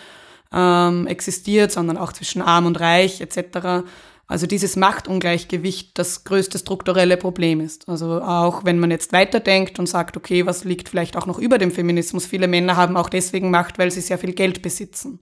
ähm, 0.52 1.06
existiert, 1.06 1.72
sondern 1.72 1.98
auch 1.98 2.12
zwischen 2.12 2.42
arm 2.42 2.66
und 2.66 2.80
reich 2.80 3.22
etc 3.22 3.86
also 4.30 4.46
dieses 4.46 4.76
Machtungleichgewicht 4.76 5.98
das 5.98 6.24
größte 6.24 6.60
strukturelle 6.60 7.18
Problem 7.18 7.60
ist. 7.60 7.90
Also 7.90 8.22
auch 8.22 8.64
wenn 8.64 8.78
man 8.78 8.92
jetzt 8.92 9.12
weiterdenkt 9.12 9.80
und 9.80 9.88
sagt, 9.88 10.16
okay, 10.18 10.46
was 10.46 10.64
liegt 10.64 10.88
vielleicht 10.88 11.18
auch 11.18 11.26
noch 11.26 11.40
über 11.40 11.58
dem 11.58 11.72
Feminismus? 11.72 12.28
Viele 12.28 12.48
Männer 12.48 12.78
haben 12.78 12.96
auch 12.96 13.10
deswegen 13.10 13.50
Macht, 13.50 13.80
weil 13.80 13.90
sie 13.90 14.02
sehr 14.02 14.20
viel 14.20 14.34
Geld 14.34 14.62
besitzen. 14.62 15.20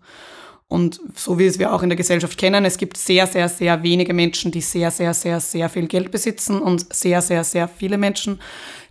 Und 0.67 0.99
so 1.15 1.39
wie 1.39 1.45
es 1.45 1.57
wir 1.57 1.71
auch 1.71 1.83
in 1.83 1.89
der 1.89 1.95
Gesellschaft 1.95 2.37
kennen, 2.37 2.65
es 2.65 2.77
gibt 2.77 2.97
sehr, 2.97 3.27
sehr, 3.27 3.47
sehr 3.47 3.81
wenige 3.81 4.13
Menschen, 4.13 4.51
die 4.51 4.59
sehr, 4.59 4.91
sehr, 4.91 5.13
sehr, 5.13 5.39
sehr 5.39 5.69
viel 5.69 5.87
Geld 5.87 6.11
besitzen 6.11 6.61
und 6.61 6.93
sehr, 6.93 7.21
sehr, 7.21 7.45
sehr 7.45 7.69
viele 7.69 7.97
Menschen, 7.97 8.41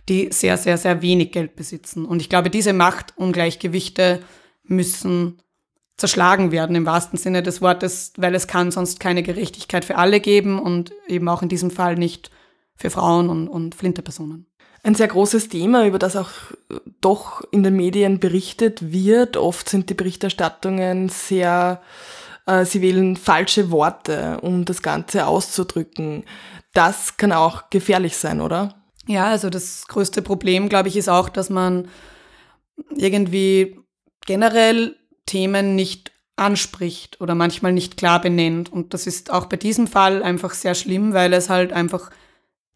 die 0.09 0.29
sehr, 0.31 0.57
sehr, 0.57 0.79
sehr 0.79 1.03
wenig 1.03 1.31
Geld 1.31 1.55
besitzen. 1.55 2.05
Und 2.05 2.23
ich 2.23 2.29
glaube, 2.29 2.49
diese 2.49 2.73
Machtungleichgewichte 2.73 4.23
müssen 4.63 5.37
zerschlagen 5.97 6.51
werden 6.51 6.75
im 6.75 6.85
wahrsten 6.85 7.17
Sinne 7.17 7.41
des 7.43 7.61
Wortes, 7.61 8.13
weil 8.17 8.35
es 8.35 8.47
kann 8.47 8.71
sonst 8.71 8.99
keine 8.99 9.23
Gerechtigkeit 9.23 9.83
für 9.83 9.97
alle 9.97 10.19
geben 10.19 10.59
und 10.59 10.91
eben 11.07 11.27
auch 11.27 11.41
in 11.41 11.49
diesem 11.49 11.71
Fall 11.71 11.95
nicht 11.95 12.29
für 12.75 12.91
Frauen 12.91 13.29
und, 13.29 13.47
und 13.47 13.75
Flinterpersonen. 13.75 14.45
Ein 14.83 14.95
sehr 14.95 15.07
großes 15.07 15.49
Thema, 15.49 15.85
über 15.85 15.97
das 15.97 16.15
auch 16.15 16.29
doch 17.01 17.41
in 17.51 17.63
den 17.63 17.75
Medien 17.75 18.19
berichtet 18.19 18.91
wird. 18.91 19.35
Oft 19.35 19.67
sind 19.67 19.89
die 19.89 19.95
Berichterstattungen 19.95 21.09
sehr, 21.09 21.81
äh, 22.45 22.63
sie 22.63 22.81
wählen 22.81 23.15
falsche 23.15 23.71
Worte, 23.71 24.39
um 24.41 24.65
das 24.65 24.83
Ganze 24.83 25.25
auszudrücken. 25.25 26.25
Das 26.73 27.17
kann 27.17 27.31
auch 27.31 27.71
gefährlich 27.71 28.17
sein, 28.17 28.39
oder? 28.39 28.75
Ja, 29.07 29.25
also 29.25 29.49
das 29.49 29.87
größte 29.87 30.21
Problem, 30.21 30.69
glaube 30.69 30.89
ich, 30.89 30.95
ist 30.95 31.09
auch, 31.09 31.29
dass 31.29 31.49
man 31.49 31.87
irgendwie 32.95 33.79
generell 34.25 34.96
Themen 35.27 35.75
nicht 35.75 36.11
anspricht 36.35 37.21
oder 37.21 37.35
manchmal 37.35 37.73
nicht 37.73 37.97
klar 37.97 38.19
benennt. 38.21 38.71
Und 38.71 38.93
das 38.93 39.05
ist 39.05 39.31
auch 39.31 39.45
bei 39.45 39.57
diesem 39.57 39.87
Fall 39.87 40.23
einfach 40.23 40.53
sehr 40.53 40.75
schlimm, 40.75 41.13
weil 41.13 41.33
es 41.33 41.49
halt 41.49 41.73
einfach 41.73 42.09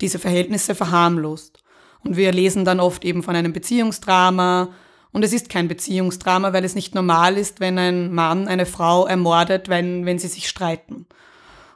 diese 0.01 0.19
Verhältnisse 0.19 0.75
verharmlost. 0.75 1.63
Und 2.03 2.17
wir 2.17 2.31
lesen 2.31 2.65
dann 2.65 2.79
oft 2.79 3.05
eben 3.05 3.23
von 3.23 3.35
einem 3.35 3.53
Beziehungsdrama. 3.53 4.69
Und 5.11 5.23
es 5.23 5.33
ist 5.33 5.49
kein 5.49 5.67
Beziehungsdrama, 5.67 6.53
weil 6.53 6.65
es 6.65 6.75
nicht 6.75 6.95
normal 6.95 7.37
ist, 7.37 7.59
wenn 7.59 7.77
ein 7.77 8.13
Mann 8.13 8.47
eine 8.47 8.65
Frau 8.65 9.05
ermordet, 9.05 9.69
wenn, 9.69 10.05
wenn 10.05 10.19
sie 10.19 10.27
sich 10.27 10.47
streiten. 10.47 11.05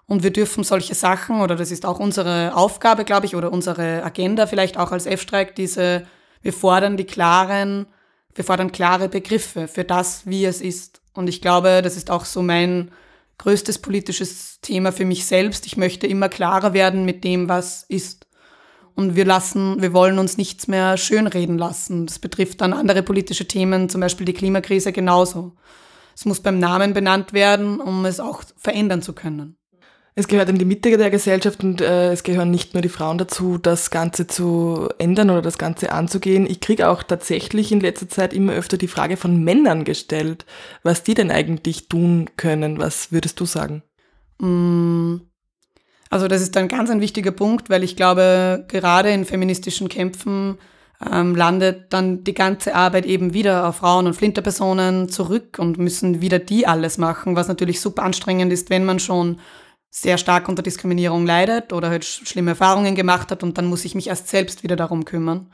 Und 0.08 0.24
wir 0.24 0.32
dürfen 0.32 0.63
solche 0.63 0.96
Sachen, 0.96 1.41
oder 1.41 1.55
das 1.55 1.72
ist 1.72 1.86
auch 1.86 2.00
unsere 2.00 2.55
Aufgabe, 2.55 3.05
glaube 3.05 3.25
ich, 3.25 3.36
oder 3.36 3.51
unsere 3.51 4.03
Agenda 4.03 4.48
vielleicht 4.48 4.77
auch 4.77 4.91
als 4.91 5.05
F-Streik, 5.05 5.55
diese, 5.55 6.05
wir 6.41 6.53
fordern 6.53 6.96
die 6.98 7.05
klaren 7.05 7.88
wir 8.36 8.44
fordern 8.44 8.72
klare 8.72 9.10
Begriffe 9.10 9.68
für 9.68 9.86
das, 9.86 10.27
wie 10.27 10.46
es 10.46 10.62
ist. 10.62 11.01
Und 11.13 11.27
ich 11.27 11.42
glaube, 11.42 11.82
das 11.82 11.96
ist 11.96 12.12
auch 12.12 12.25
so 12.25 12.42
mein 12.42 12.92
größtes 13.38 13.80
politisches 13.80 14.60
Thema 14.62 14.92
für 14.92 15.06
mich 15.06 15.25
selbst. 15.25 15.65
Ich 15.65 15.77
möchte 15.77 16.06
immer 16.06 16.30
klarer 16.30 16.74
werden 16.74 17.06
mit 17.06 17.24
dem, 17.24 17.50
was 17.50 17.84
ist. 17.84 18.27
Und 18.94 19.15
wir 19.15 19.25
lassen, 19.25 19.82
wir 19.82 19.94
wollen 19.94 20.20
uns 20.20 20.38
nichts 20.38 20.68
mehr 20.68 20.98
schönreden 20.98 21.58
lassen. 21.58 22.06
Das 22.06 22.20
betrifft 22.20 22.62
dann 22.62 22.74
andere 22.74 23.04
politische 23.04 23.48
Themen, 23.48 23.89
zum 23.89 24.01
Beispiel 24.01 24.25
die 24.25 24.34
Klimakrise 24.34 24.92
genauso. 24.92 25.54
Es 26.15 26.25
muss 26.25 26.39
beim 26.39 26.60
Namen 26.60 26.94
benannt 26.94 27.34
werden, 27.34 27.82
um 27.82 28.06
es 28.06 28.22
auch 28.22 28.44
verändern 28.56 29.01
zu 29.01 29.13
können. 29.13 29.58
Es 30.17 30.29
gehört 30.29 30.48
in 30.48 30.57
die 30.57 30.63
Mitte 30.63 30.95
der 30.95 31.10
Gesellschaft 31.10 31.62
und 31.62 31.81
äh, 31.81 32.13
es 32.13 32.24
gehören 32.24 32.50
nicht 32.50 32.74
nur 32.74 32.81
die 32.81 32.88
Frauen 32.88 33.17
dazu, 33.17 33.57
das 33.57 33.91
Ganze 33.91 34.27
zu 34.27 34.88
ändern 34.98 35.29
oder 35.29 35.41
das 35.41 35.57
Ganze 35.57 35.91
anzugehen. 35.91 36.50
Ich 36.50 36.62
kriege 36.62 36.88
auch 36.88 37.03
tatsächlich 37.03 37.74
in 37.74 37.81
letzter 37.81 38.07
Zeit 38.07 38.34
immer 38.34 38.53
öfter 38.53 38.77
die 38.77 38.88
Frage 38.88 39.17
von 39.17 39.43
Männern 39.43 39.84
gestellt, 39.84 40.45
was 40.84 41.03
die 41.03 41.15
denn 41.15 41.31
eigentlich 41.31 41.89
tun 41.89 42.29
können. 42.38 42.77
Was 42.77 43.12
würdest 43.12 43.41
du 43.41 43.45
sagen? 43.45 43.84
Mm. 44.39 45.17
Also 46.10 46.29
das 46.29 46.41
ist 46.41 46.55
ein 46.55 46.69
ganz 46.69 46.89
ein 46.89 47.01
wichtiger 47.01 47.31
Punkt, 47.31 47.69
weil 47.69 47.84
ich 47.84 47.98
glaube, 47.98 48.63
gerade 48.69 49.10
in 49.10 49.25
feministischen 49.25 49.89
Kämpfen 49.89 50.57
ähm, 51.12 51.36
landet 51.36 51.91
dann 51.91 52.24
die 52.24 52.34
ganze 52.34 52.74
Arbeit 52.74 53.05
eben 53.05 53.34
wieder 53.34 53.67
auf 53.67 53.77
Frauen 53.77 54.07
und 54.07 54.13
Flinterpersonen 54.13 55.10
zurück 55.10 55.57
und 55.60 55.77
müssen 55.77 56.22
wieder 56.22 56.39
die 56.39 56.67
alles 56.67 56.98
machen, 56.98 57.36
was 57.36 57.50
natürlich 57.50 57.81
super 57.81 58.03
anstrengend 58.03 58.53
ist, 58.53 58.69
wenn 58.69 58.86
man 58.86 59.00
schon 59.00 59.41
sehr 59.96 60.18
stark 60.18 60.50
unter 60.50 60.62
Diskriminierung 60.62 61.25
leidet 61.25 61.72
oder 61.72 61.90
halt 61.90 62.04
schlimme 62.04 62.52
Erfahrungen 62.52 62.96
gemacht 62.96 63.32
hat 63.32 63.44
und 63.44 63.58
dann 63.58 63.66
muss 63.66 63.86
ich 63.86 63.96
mich 63.96 64.08
erst 64.08 64.28
selbst 64.28 64.62
wieder 64.62 64.75
darum 64.75 65.06
kümmern. 65.06 65.50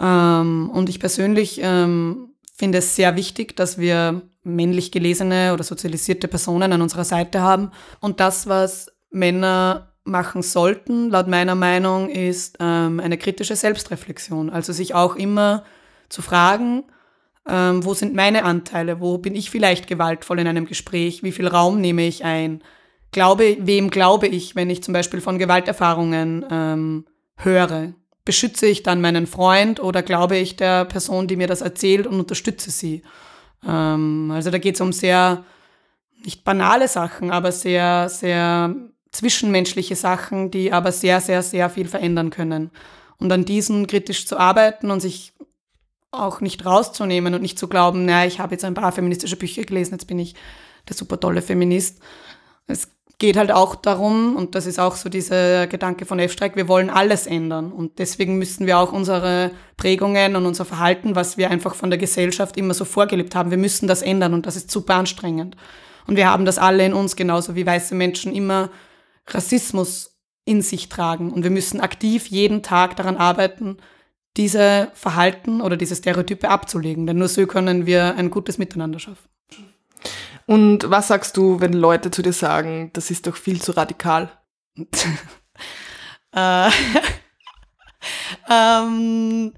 Ähm, 0.00 0.70
und 0.72 0.88
ich 0.88 0.98
persönlich 0.98 1.60
ähm, 1.62 2.30
finde 2.56 2.78
es 2.78 2.96
sehr 2.96 3.16
wichtig, 3.16 3.54
dass 3.54 3.76
wir 3.76 4.22
männlich 4.44 4.92
gelesene 4.92 5.52
oder 5.52 5.62
sozialisierte 5.62 6.26
Personen 6.26 6.72
an 6.72 6.80
unserer 6.80 7.04
Seite 7.04 7.42
haben. 7.42 7.70
Und 8.00 8.18
das, 8.18 8.46
was 8.46 8.90
Männer 9.10 9.92
machen 10.04 10.40
sollten, 10.40 11.10
laut 11.10 11.28
meiner 11.28 11.54
Meinung, 11.54 12.08
ist 12.08 12.56
ähm, 12.60 12.98
eine 12.98 13.18
kritische 13.18 13.56
Selbstreflexion. 13.56 14.48
Also 14.48 14.72
sich 14.72 14.94
auch 14.94 15.16
immer 15.16 15.64
zu 16.08 16.22
fragen, 16.22 16.84
ähm, 17.46 17.84
wo 17.84 17.92
sind 17.92 18.14
meine 18.14 18.44
Anteile, 18.44 19.00
wo 19.00 19.18
bin 19.18 19.34
ich 19.34 19.50
vielleicht 19.50 19.86
gewaltvoll 19.86 20.38
in 20.38 20.46
einem 20.46 20.64
Gespräch, 20.64 21.22
wie 21.22 21.32
viel 21.32 21.46
Raum 21.46 21.78
nehme 21.82 22.06
ich 22.06 22.24
ein, 22.24 22.62
glaube, 23.16 23.56
wem 23.60 23.88
glaube 23.88 24.26
ich, 24.26 24.56
wenn 24.56 24.68
ich 24.68 24.82
zum 24.82 24.92
Beispiel 24.92 25.22
von 25.22 25.38
Gewalterfahrungen 25.38 26.44
ähm, 26.50 27.06
höre? 27.38 27.94
Beschütze 28.26 28.66
ich 28.66 28.82
dann 28.82 29.00
meinen 29.00 29.26
Freund 29.26 29.82
oder 29.82 30.02
glaube 30.02 30.36
ich 30.36 30.56
der 30.56 30.84
Person, 30.84 31.26
die 31.26 31.36
mir 31.36 31.46
das 31.46 31.62
erzählt 31.62 32.06
und 32.06 32.20
unterstütze 32.20 32.70
sie? 32.70 33.00
Ähm, 33.66 34.30
also 34.34 34.50
da 34.50 34.58
geht 34.58 34.74
es 34.74 34.82
um 34.82 34.92
sehr, 34.92 35.44
nicht 36.26 36.44
banale 36.44 36.88
Sachen, 36.88 37.30
aber 37.30 37.52
sehr, 37.52 38.10
sehr 38.10 38.76
zwischenmenschliche 39.12 39.96
Sachen, 39.96 40.50
die 40.50 40.70
aber 40.70 40.92
sehr, 40.92 41.22
sehr, 41.22 41.42
sehr 41.42 41.70
viel 41.70 41.88
verändern 41.88 42.28
können. 42.28 42.70
Und 43.16 43.32
an 43.32 43.46
diesen 43.46 43.86
kritisch 43.86 44.26
zu 44.26 44.36
arbeiten 44.36 44.90
und 44.90 45.00
sich 45.00 45.32
auch 46.10 46.42
nicht 46.42 46.66
rauszunehmen 46.66 47.32
und 47.32 47.40
nicht 47.40 47.58
zu 47.58 47.66
glauben, 47.66 48.04
naja, 48.04 48.28
ich 48.28 48.40
habe 48.40 48.52
jetzt 48.52 48.64
ein 48.66 48.74
paar 48.74 48.92
feministische 48.92 49.36
Bücher 49.36 49.64
gelesen, 49.64 49.94
jetzt 49.94 50.06
bin 50.06 50.18
ich 50.18 50.34
der 50.86 50.96
super 50.96 51.18
tolle 51.18 51.40
Feminist. 51.40 52.02
Es 52.66 52.95
geht 53.18 53.36
halt 53.36 53.50
auch 53.50 53.74
darum, 53.74 54.36
und 54.36 54.54
das 54.54 54.66
ist 54.66 54.78
auch 54.78 54.94
so 54.96 55.08
dieser 55.08 55.66
Gedanke 55.66 56.04
von 56.04 56.18
F-Streik, 56.18 56.54
wir 56.54 56.68
wollen 56.68 56.90
alles 56.90 57.26
ändern. 57.26 57.72
Und 57.72 57.98
deswegen 57.98 58.36
müssen 58.36 58.66
wir 58.66 58.78
auch 58.78 58.92
unsere 58.92 59.52
Prägungen 59.76 60.36
und 60.36 60.44
unser 60.44 60.66
Verhalten, 60.66 61.14
was 61.14 61.38
wir 61.38 61.50
einfach 61.50 61.74
von 61.74 61.90
der 61.90 61.98
Gesellschaft 61.98 62.56
immer 62.58 62.74
so 62.74 62.84
vorgelebt 62.84 63.34
haben, 63.34 63.50
wir 63.50 63.58
müssen 63.58 63.88
das 63.88 64.02
ändern 64.02 64.34
und 64.34 64.44
das 64.44 64.56
ist 64.56 64.70
super 64.70 64.96
anstrengend. 64.96 65.56
Und 66.06 66.16
wir 66.16 66.28
haben 66.28 66.44
das 66.44 66.58
alle 66.58 66.84
in 66.84 66.92
uns, 66.92 67.16
genauso 67.16 67.56
wie 67.56 67.66
weiße 67.66 67.94
Menschen 67.94 68.34
immer 68.34 68.70
Rassismus 69.26 70.18
in 70.44 70.62
sich 70.62 70.88
tragen. 70.88 71.32
Und 71.32 71.42
wir 71.42 71.50
müssen 71.50 71.80
aktiv 71.80 72.26
jeden 72.28 72.62
Tag 72.62 72.96
daran 72.96 73.16
arbeiten, 73.16 73.78
diese 74.36 74.90
Verhalten 74.94 75.60
oder 75.62 75.76
diese 75.76 75.96
Stereotype 75.96 76.48
abzulegen. 76.48 77.06
Denn 77.06 77.18
nur 77.18 77.28
so 77.28 77.46
können 77.46 77.86
wir 77.86 78.14
ein 78.16 78.30
gutes 78.30 78.58
Miteinander 78.58 78.98
schaffen. 78.98 79.28
Und 80.46 80.88
was 80.90 81.08
sagst 81.08 81.36
du, 81.36 81.60
wenn 81.60 81.72
Leute 81.72 82.10
zu 82.10 82.22
dir 82.22 82.32
sagen, 82.32 82.90
das 82.92 83.10
ist 83.10 83.26
doch 83.26 83.36
viel 83.36 83.60
zu 83.60 83.72
radikal? 83.72 84.30
äh, 86.32 86.70
ähm, 88.50 89.52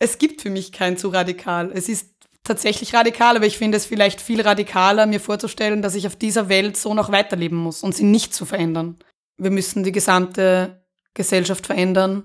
es 0.00 0.18
gibt 0.18 0.42
für 0.42 0.50
mich 0.50 0.72
kein 0.72 0.96
zu 0.96 1.08
radikal. 1.08 1.70
Es 1.72 1.88
ist 1.88 2.10
tatsächlich 2.42 2.94
radikal, 2.94 3.36
aber 3.36 3.46
ich 3.46 3.58
finde 3.58 3.76
es 3.76 3.86
vielleicht 3.86 4.20
viel 4.20 4.40
radikaler, 4.40 5.06
mir 5.06 5.20
vorzustellen, 5.20 5.82
dass 5.82 5.94
ich 5.94 6.06
auf 6.06 6.16
dieser 6.16 6.48
Welt 6.48 6.76
so 6.76 6.94
noch 6.94 7.12
weiterleben 7.12 7.58
muss 7.58 7.82
und 7.82 7.94
sie 7.94 8.04
nicht 8.04 8.34
zu 8.34 8.44
verändern. 8.44 8.98
Wir 9.36 9.50
müssen 9.50 9.84
die 9.84 9.92
gesamte 9.92 10.82
Gesellschaft 11.14 11.66
verändern, 11.66 12.24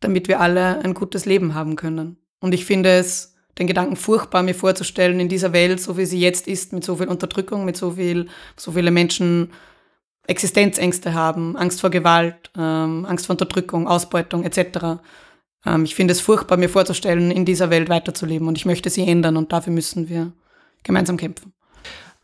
damit 0.00 0.28
wir 0.28 0.40
alle 0.40 0.78
ein 0.78 0.94
gutes 0.94 1.26
Leben 1.26 1.54
haben 1.54 1.76
können. 1.76 2.16
Und 2.40 2.54
ich 2.54 2.64
finde 2.64 2.90
es 2.90 3.29
den 3.60 3.66
Gedanken 3.66 3.94
furchtbar, 3.94 4.42
mir 4.42 4.54
vorzustellen, 4.54 5.20
in 5.20 5.28
dieser 5.28 5.52
Welt, 5.52 5.80
so 5.80 5.96
wie 5.98 6.06
sie 6.06 6.18
jetzt 6.18 6.48
ist, 6.48 6.72
mit 6.72 6.82
so 6.82 6.96
viel 6.96 7.08
Unterdrückung, 7.08 7.64
mit 7.64 7.76
so 7.76 7.92
viel, 7.92 8.26
so 8.56 8.72
viele 8.72 8.90
Menschen 8.90 9.52
Existenzängste 10.26 11.12
haben, 11.12 11.56
Angst 11.56 11.80
vor 11.80 11.90
Gewalt, 11.90 12.50
ähm, 12.56 13.04
Angst 13.04 13.26
vor 13.26 13.34
Unterdrückung, 13.34 13.86
Ausbeutung 13.86 14.44
etc. 14.44 15.00
Ähm, 15.66 15.84
ich 15.84 15.94
finde 15.94 16.12
es 16.12 16.20
furchtbar, 16.20 16.56
mir 16.56 16.68
vorzustellen, 16.68 17.30
in 17.30 17.44
dieser 17.44 17.68
Welt 17.70 17.88
weiterzuleben 17.88 18.48
und 18.48 18.56
ich 18.56 18.64
möchte 18.64 18.90
sie 18.90 19.06
ändern 19.06 19.36
und 19.36 19.52
dafür 19.52 19.72
müssen 19.72 20.08
wir 20.08 20.32
gemeinsam 20.82 21.16
kämpfen. 21.16 21.52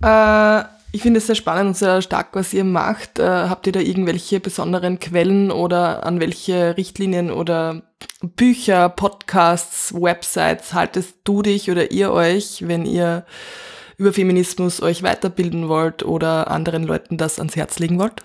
Äh, 0.03 0.65
ich 0.93 1.03
finde 1.03 1.19
es 1.19 1.27
sehr 1.27 1.35
spannend 1.35 1.69
und 1.69 1.77
sehr 1.77 2.01
stark, 2.03 2.29
was 2.33 2.55
ihr 2.55 2.65
macht. 2.65 3.19
Äh, 3.19 3.25
habt 3.25 3.67
ihr 3.67 3.73
da 3.73 3.81
irgendwelche 3.81 4.41
besonderen 4.41 4.99
Quellen 4.99 5.51
oder 5.51 6.07
an 6.07 6.21
welche 6.21 6.77
Richtlinien 6.77 7.31
oder 7.31 7.83
Bücher, 8.23 8.89
Podcasts, 8.89 9.93
Websites 9.95 10.73
haltest 10.73 11.17
du 11.25 11.43
dich 11.43 11.71
oder 11.71 11.91
ihr 11.91 12.13
euch, 12.13 12.67
wenn 12.67 12.87
ihr 12.87 13.25
über 13.99 14.13
Feminismus 14.13 14.83
euch 14.83 15.03
weiterbilden 15.03 15.69
wollt 15.69 16.03
oder 16.03 16.51
anderen 16.51 16.85
Leuten 16.85 17.17
das 17.17 17.39
ans 17.39 17.57
Herz 17.57 17.79
legen 17.79 17.99
wollt? 17.99 18.23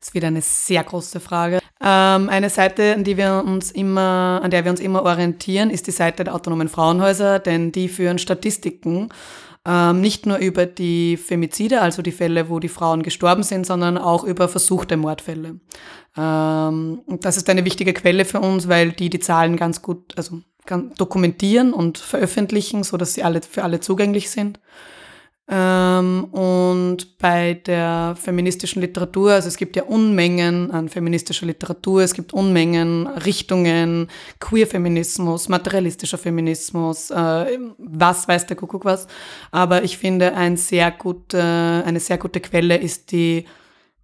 Das 0.00 0.08
ist 0.10 0.14
wieder 0.14 0.28
eine 0.28 0.42
sehr 0.42 0.84
große 0.84 1.20
Frage. 1.20 1.60
Ähm, 1.82 2.28
eine 2.28 2.50
Seite, 2.50 2.94
an, 2.94 3.04
die 3.04 3.16
wir 3.16 3.42
uns 3.46 3.70
immer, 3.70 4.40
an 4.42 4.50
der 4.50 4.64
wir 4.64 4.70
uns 4.70 4.80
immer 4.80 5.02
orientieren, 5.02 5.70
ist 5.70 5.86
die 5.86 5.92
Seite 5.92 6.24
der 6.24 6.34
autonomen 6.34 6.68
Frauenhäuser, 6.68 7.38
denn 7.38 7.72
die 7.72 7.88
führen 7.88 8.18
Statistiken 8.18 9.08
ähm, 9.66 10.00
nicht 10.00 10.26
nur 10.26 10.38
über 10.38 10.66
die 10.66 11.16
Femizide, 11.16 11.80
also 11.80 12.02
die 12.02 12.12
Fälle, 12.12 12.48
wo 12.48 12.60
die 12.60 12.68
Frauen 12.68 13.02
gestorben 13.02 13.42
sind, 13.42 13.66
sondern 13.66 13.96
auch 13.96 14.24
über 14.24 14.48
versuchte 14.48 14.96
Mordfälle. 14.96 15.60
Ähm, 16.16 17.02
das 17.20 17.36
ist 17.36 17.48
eine 17.48 17.64
wichtige 17.64 17.94
Quelle 17.94 18.24
für 18.24 18.40
uns, 18.40 18.68
weil 18.68 18.92
die 18.92 19.10
die 19.10 19.20
Zahlen 19.20 19.56
ganz 19.56 19.80
gut, 19.82 20.14
also 20.16 20.40
dokumentieren 20.96 21.72
und 21.72 21.98
veröffentlichen, 21.98 22.84
so 22.84 22.96
dass 22.96 23.14
sie 23.14 23.22
alle 23.22 23.42
für 23.42 23.64
alle 23.64 23.80
zugänglich 23.80 24.30
sind. 24.30 24.60
Ähm, 25.46 26.24
und 26.32 27.18
bei 27.18 27.54
der 27.54 28.16
feministischen 28.18 28.80
Literatur, 28.80 29.32
also 29.32 29.48
es 29.48 29.58
gibt 29.58 29.76
ja 29.76 29.82
Unmengen 29.82 30.70
an 30.70 30.88
feministischer 30.88 31.44
Literatur, 31.44 32.00
es 32.00 32.14
gibt 32.14 32.32
Unmengen 32.32 33.06
Richtungen, 33.06 34.08
Queer-Feminismus, 34.40 35.50
materialistischer 35.50 36.16
Feminismus, 36.16 37.10
äh, 37.10 37.58
was 37.76 38.26
weiß 38.26 38.46
der 38.46 38.56
Kuckuck 38.56 38.86
was. 38.86 39.06
Aber 39.50 39.84
ich 39.84 39.98
finde, 39.98 40.34
ein 40.34 40.56
sehr 40.56 40.90
gute, 40.90 41.42
eine 41.84 42.00
sehr 42.00 42.16
gute 42.16 42.40
Quelle 42.40 42.78
ist 42.78 43.12
die 43.12 43.44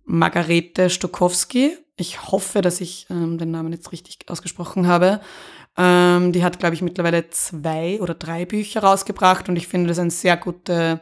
Margarete 0.04 0.90
Stokowski. 0.90 1.78
Ich 1.96 2.30
hoffe, 2.30 2.60
dass 2.60 2.82
ich 2.82 3.06
ähm, 3.08 3.38
den 3.38 3.50
Namen 3.50 3.72
jetzt 3.72 3.92
richtig 3.92 4.18
ausgesprochen 4.28 4.86
habe. 4.86 5.20
Ähm, 5.78 6.32
die 6.32 6.44
hat, 6.44 6.58
glaube 6.58 6.74
ich, 6.74 6.82
mittlerweile 6.82 7.30
zwei 7.30 7.98
oder 8.02 8.12
drei 8.12 8.44
Bücher 8.44 8.82
rausgebracht 8.82 9.48
und 9.48 9.56
ich 9.56 9.68
finde 9.68 9.88
das 9.88 9.98
eine 9.98 10.10
sehr 10.10 10.36
gute 10.36 11.00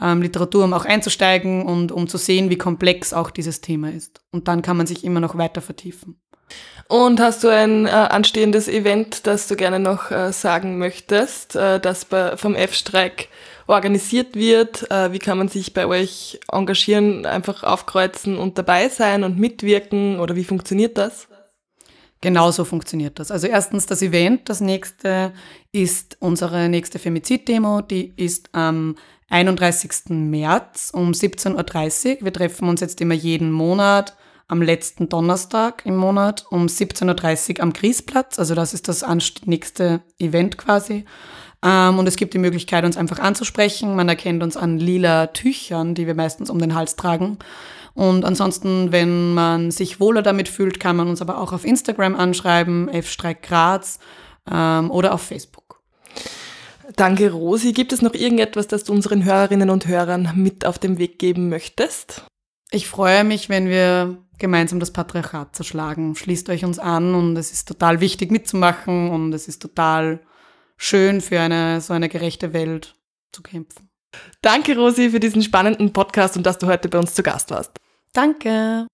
ähm, 0.00 0.22
Literatur, 0.22 0.64
um 0.64 0.72
auch 0.72 0.84
einzusteigen 0.84 1.64
und 1.64 1.92
um 1.92 2.08
zu 2.08 2.18
sehen, 2.18 2.50
wie 2.50 2.58
komplex 2.58 3.12
auch 3.12 3.30
dieses 3.30 3.60
Thema 3.60 3.90
ist. 3.90 4.20
Und 4.32 4.48
dann 4.48 4.62
kann 4.62 4.76
man 4.76 4.86
sich 4.86 5.04
immer 5.04 5.20
noch 5.20 5.36
weiter 5.38 5.62
vertiefen. 5.62 6.20
Und 6.88 7.18
hast 7.18 7.42
du 7.42 7.48
ein 7.48 7.86
äh, 7.86 7.90
anstehendes 7.90 8.68
Event, 8.68 9.26
das 9.26 9.48
du 9.48 9.56
gerne 9.56 9.80
noch 9.80 10.10
äh, 10.12 10.32
sagen 10.32 10.78
möchtest, 10.78 11.56
äh, 11.56 11.80
das 11.80 12.04
bei, 12.04 12.36
vom 12.36 12.54
F-Streik 12.54 13.28
organisiert 13.66 14.36
wird? 14.36 14.88
Äh, 14.90 15.12
wie 15.12 15.18
kann 15.18 15.38
man 15.38 15.48
sich 15.48 15.74
bei 15.74 15.86
euch 15.86 16.38
engagieren, 16.50 17.26
einfach 17.26 17.64
aufkreuzen 17.64 18.38
und 18.38 18.58
dabei 18.58 18.88
sein 18.88 19.24
und 19.24 19.38
mitwirken 19.38 20.20
oder 20.20 20.36
wie 20.36 20.44
funktioniert 20.44 20.96
das? 20.96 21.26
Genauso 22.20 22.64
funktioniert 22.64 23.18
das. 23.18 23.30
Also 23.30 23.46
erstens 23.46 23.86
das 23.86 24.00
Event, 24.00 24.48
das 24.48 24.60
nächste 24.60 25.32
ist 25.72 26.16
unsere 26.20 26.68
nächste 26.68 26.98
Femizid-Demo, 26.98 27.82
die 27.82 28.14
ist 28.16 28.48
am 28.52 28.94
31. 29.28 30.10
März 30.10 30.90
um 30.92 31.12
17.30 31.12 32.18
Uhr. 32.18 32.24
Wir 32.24 32.32
treffen 32.32 32.68
uns 32.68 32.80
jetzt 32.80 33.00
immer 33.00 33.14
jeden 33.14 33.50
Monat 33.50 34.16
am 34.48 34.62
letzten 34.62 35.08
Donnerstag 35.08 35.84
im 35.84 35.96
Monat 35.96 36.46
um 36.50 36.66
17.30 36.66 37.56
Uhr 37.56 37.62
am 37.62 37.72
Griesplatz. 37.72 38.38
Also 38.38 38.54
das 38.54 38.74
ist 38.74 38.88
das 38.88 39.04
nächste 39.44 40.02
Event 40.18 40.56
quasi. 40.56 41.04
Ähm, 41.64 41.98
und 41.98 42.06
es 42.06 42.16
gibt 42.16 42.34
die 42.34 42.38
Möglichkeit, 42.38 42.84
uns 42.84 42.96
einfach 42.96 43.18
anzusprechen. 43.18 43.96
Man 43.96 44.08
erkennt 44.08 44.42
uns 44.42 44.56
an 44.56 44.78
lila 44.78 45.28
Tüchern, 45.28 45.94
die 45.94 46.06
wir 46.06 46.14
meistens 46.14 46.50
um 46.50 46.58
den 46.58 46.74
Hals 46.74 46.96
tragen. 46.96 47.38
Und 47.94 48.24
ansonsten, 48.24 48.92
wenn 48.92 49.34
man 49.34 49.70
sich 49.70 49.98
wohler 50.00 50.22
damit 50.22 50.48
fühlt, 50.48 50.78
kann 50.78 50.96
man 50.96 51.08
uns 51.08 51.22
aber 51.22 51.38
auch 51.40 51.52
auf 51.52 51.64
Instagram 51.64 52.14
anschreiben, 52.14 52.88
F-Streik 52.88 53.42
Graz 53.42 53.98
ähm, 54.50 54.90
oder 54.90 55.14
auf 55.14 55.22
Facebook. 55.22 55.65
Danke, 56.94 57.32
Rosi. 57.32 57.72
Gibt 57.72 57.92
es 57.92 58.02
noch 58.02 58.14
irgendetwas, 58.14 58.68
das 58.68 58.84
du 58.84 58.92
unseren 58.92 59.24
Hörerinnen 59.24 59.70
und 59.70 59.86
Hörern 59.86 60.32
mit 60.36 60.64
auf 60.64 60.78
den 60.78 60.98
Weg 60.98 61.18
geben 61.18 61.48
möchtest? 61.48 62.24
Ich 62.70 62.88
freue 62.88 63.24
mich, 63.24 63.48
wenn 63.48 63.68
wir 63.68 64.18
gemeinsam 64.38 64.80
das 64.80 64.92
Patriarchat 64.92 65.56
zerschlagen. 65.56 66.14
Schließt 66.14 66.48
euch 66.50 66.64
uns 66.64 66.78
an 66.78 67.14
und 67.14 67.36
es 67.36 67.52
ist 67.52 67.66
total 67.68 68.00
wichtig 68.00 68.30
mitzumachen 68.30 69.10
und 69.10 69.32
es 69.32 69.48
ist 69.48 69.62
total 69.62 70.20
schön 70.76 71.20
für 71.20 71.40
eine 71.40 71.80
so 71.80 71.92
eine 71.92 72.08
gerechte 72.08 72.52
Welt 72.52 72.94
zu 73.32 73.42
kämpfen. 73.42 73.88
Danke, 74.42 74.76
Rosi, 74.76 75.10
für 75.10 75.20
diesen 75.20 75.42
spannenden 75.42 75.92
Podcast 75.92 76.36
und 76.36 76.44
dass 76.44 76.58
du 76.58 76.66
heute 76.66 76.88
bei 76.88 76.98
uns 76.98 77.14
zu 77.14 77.22
Gast 77.22 77.50
warst. 77.50 77.72
Danke. 78.12 78.86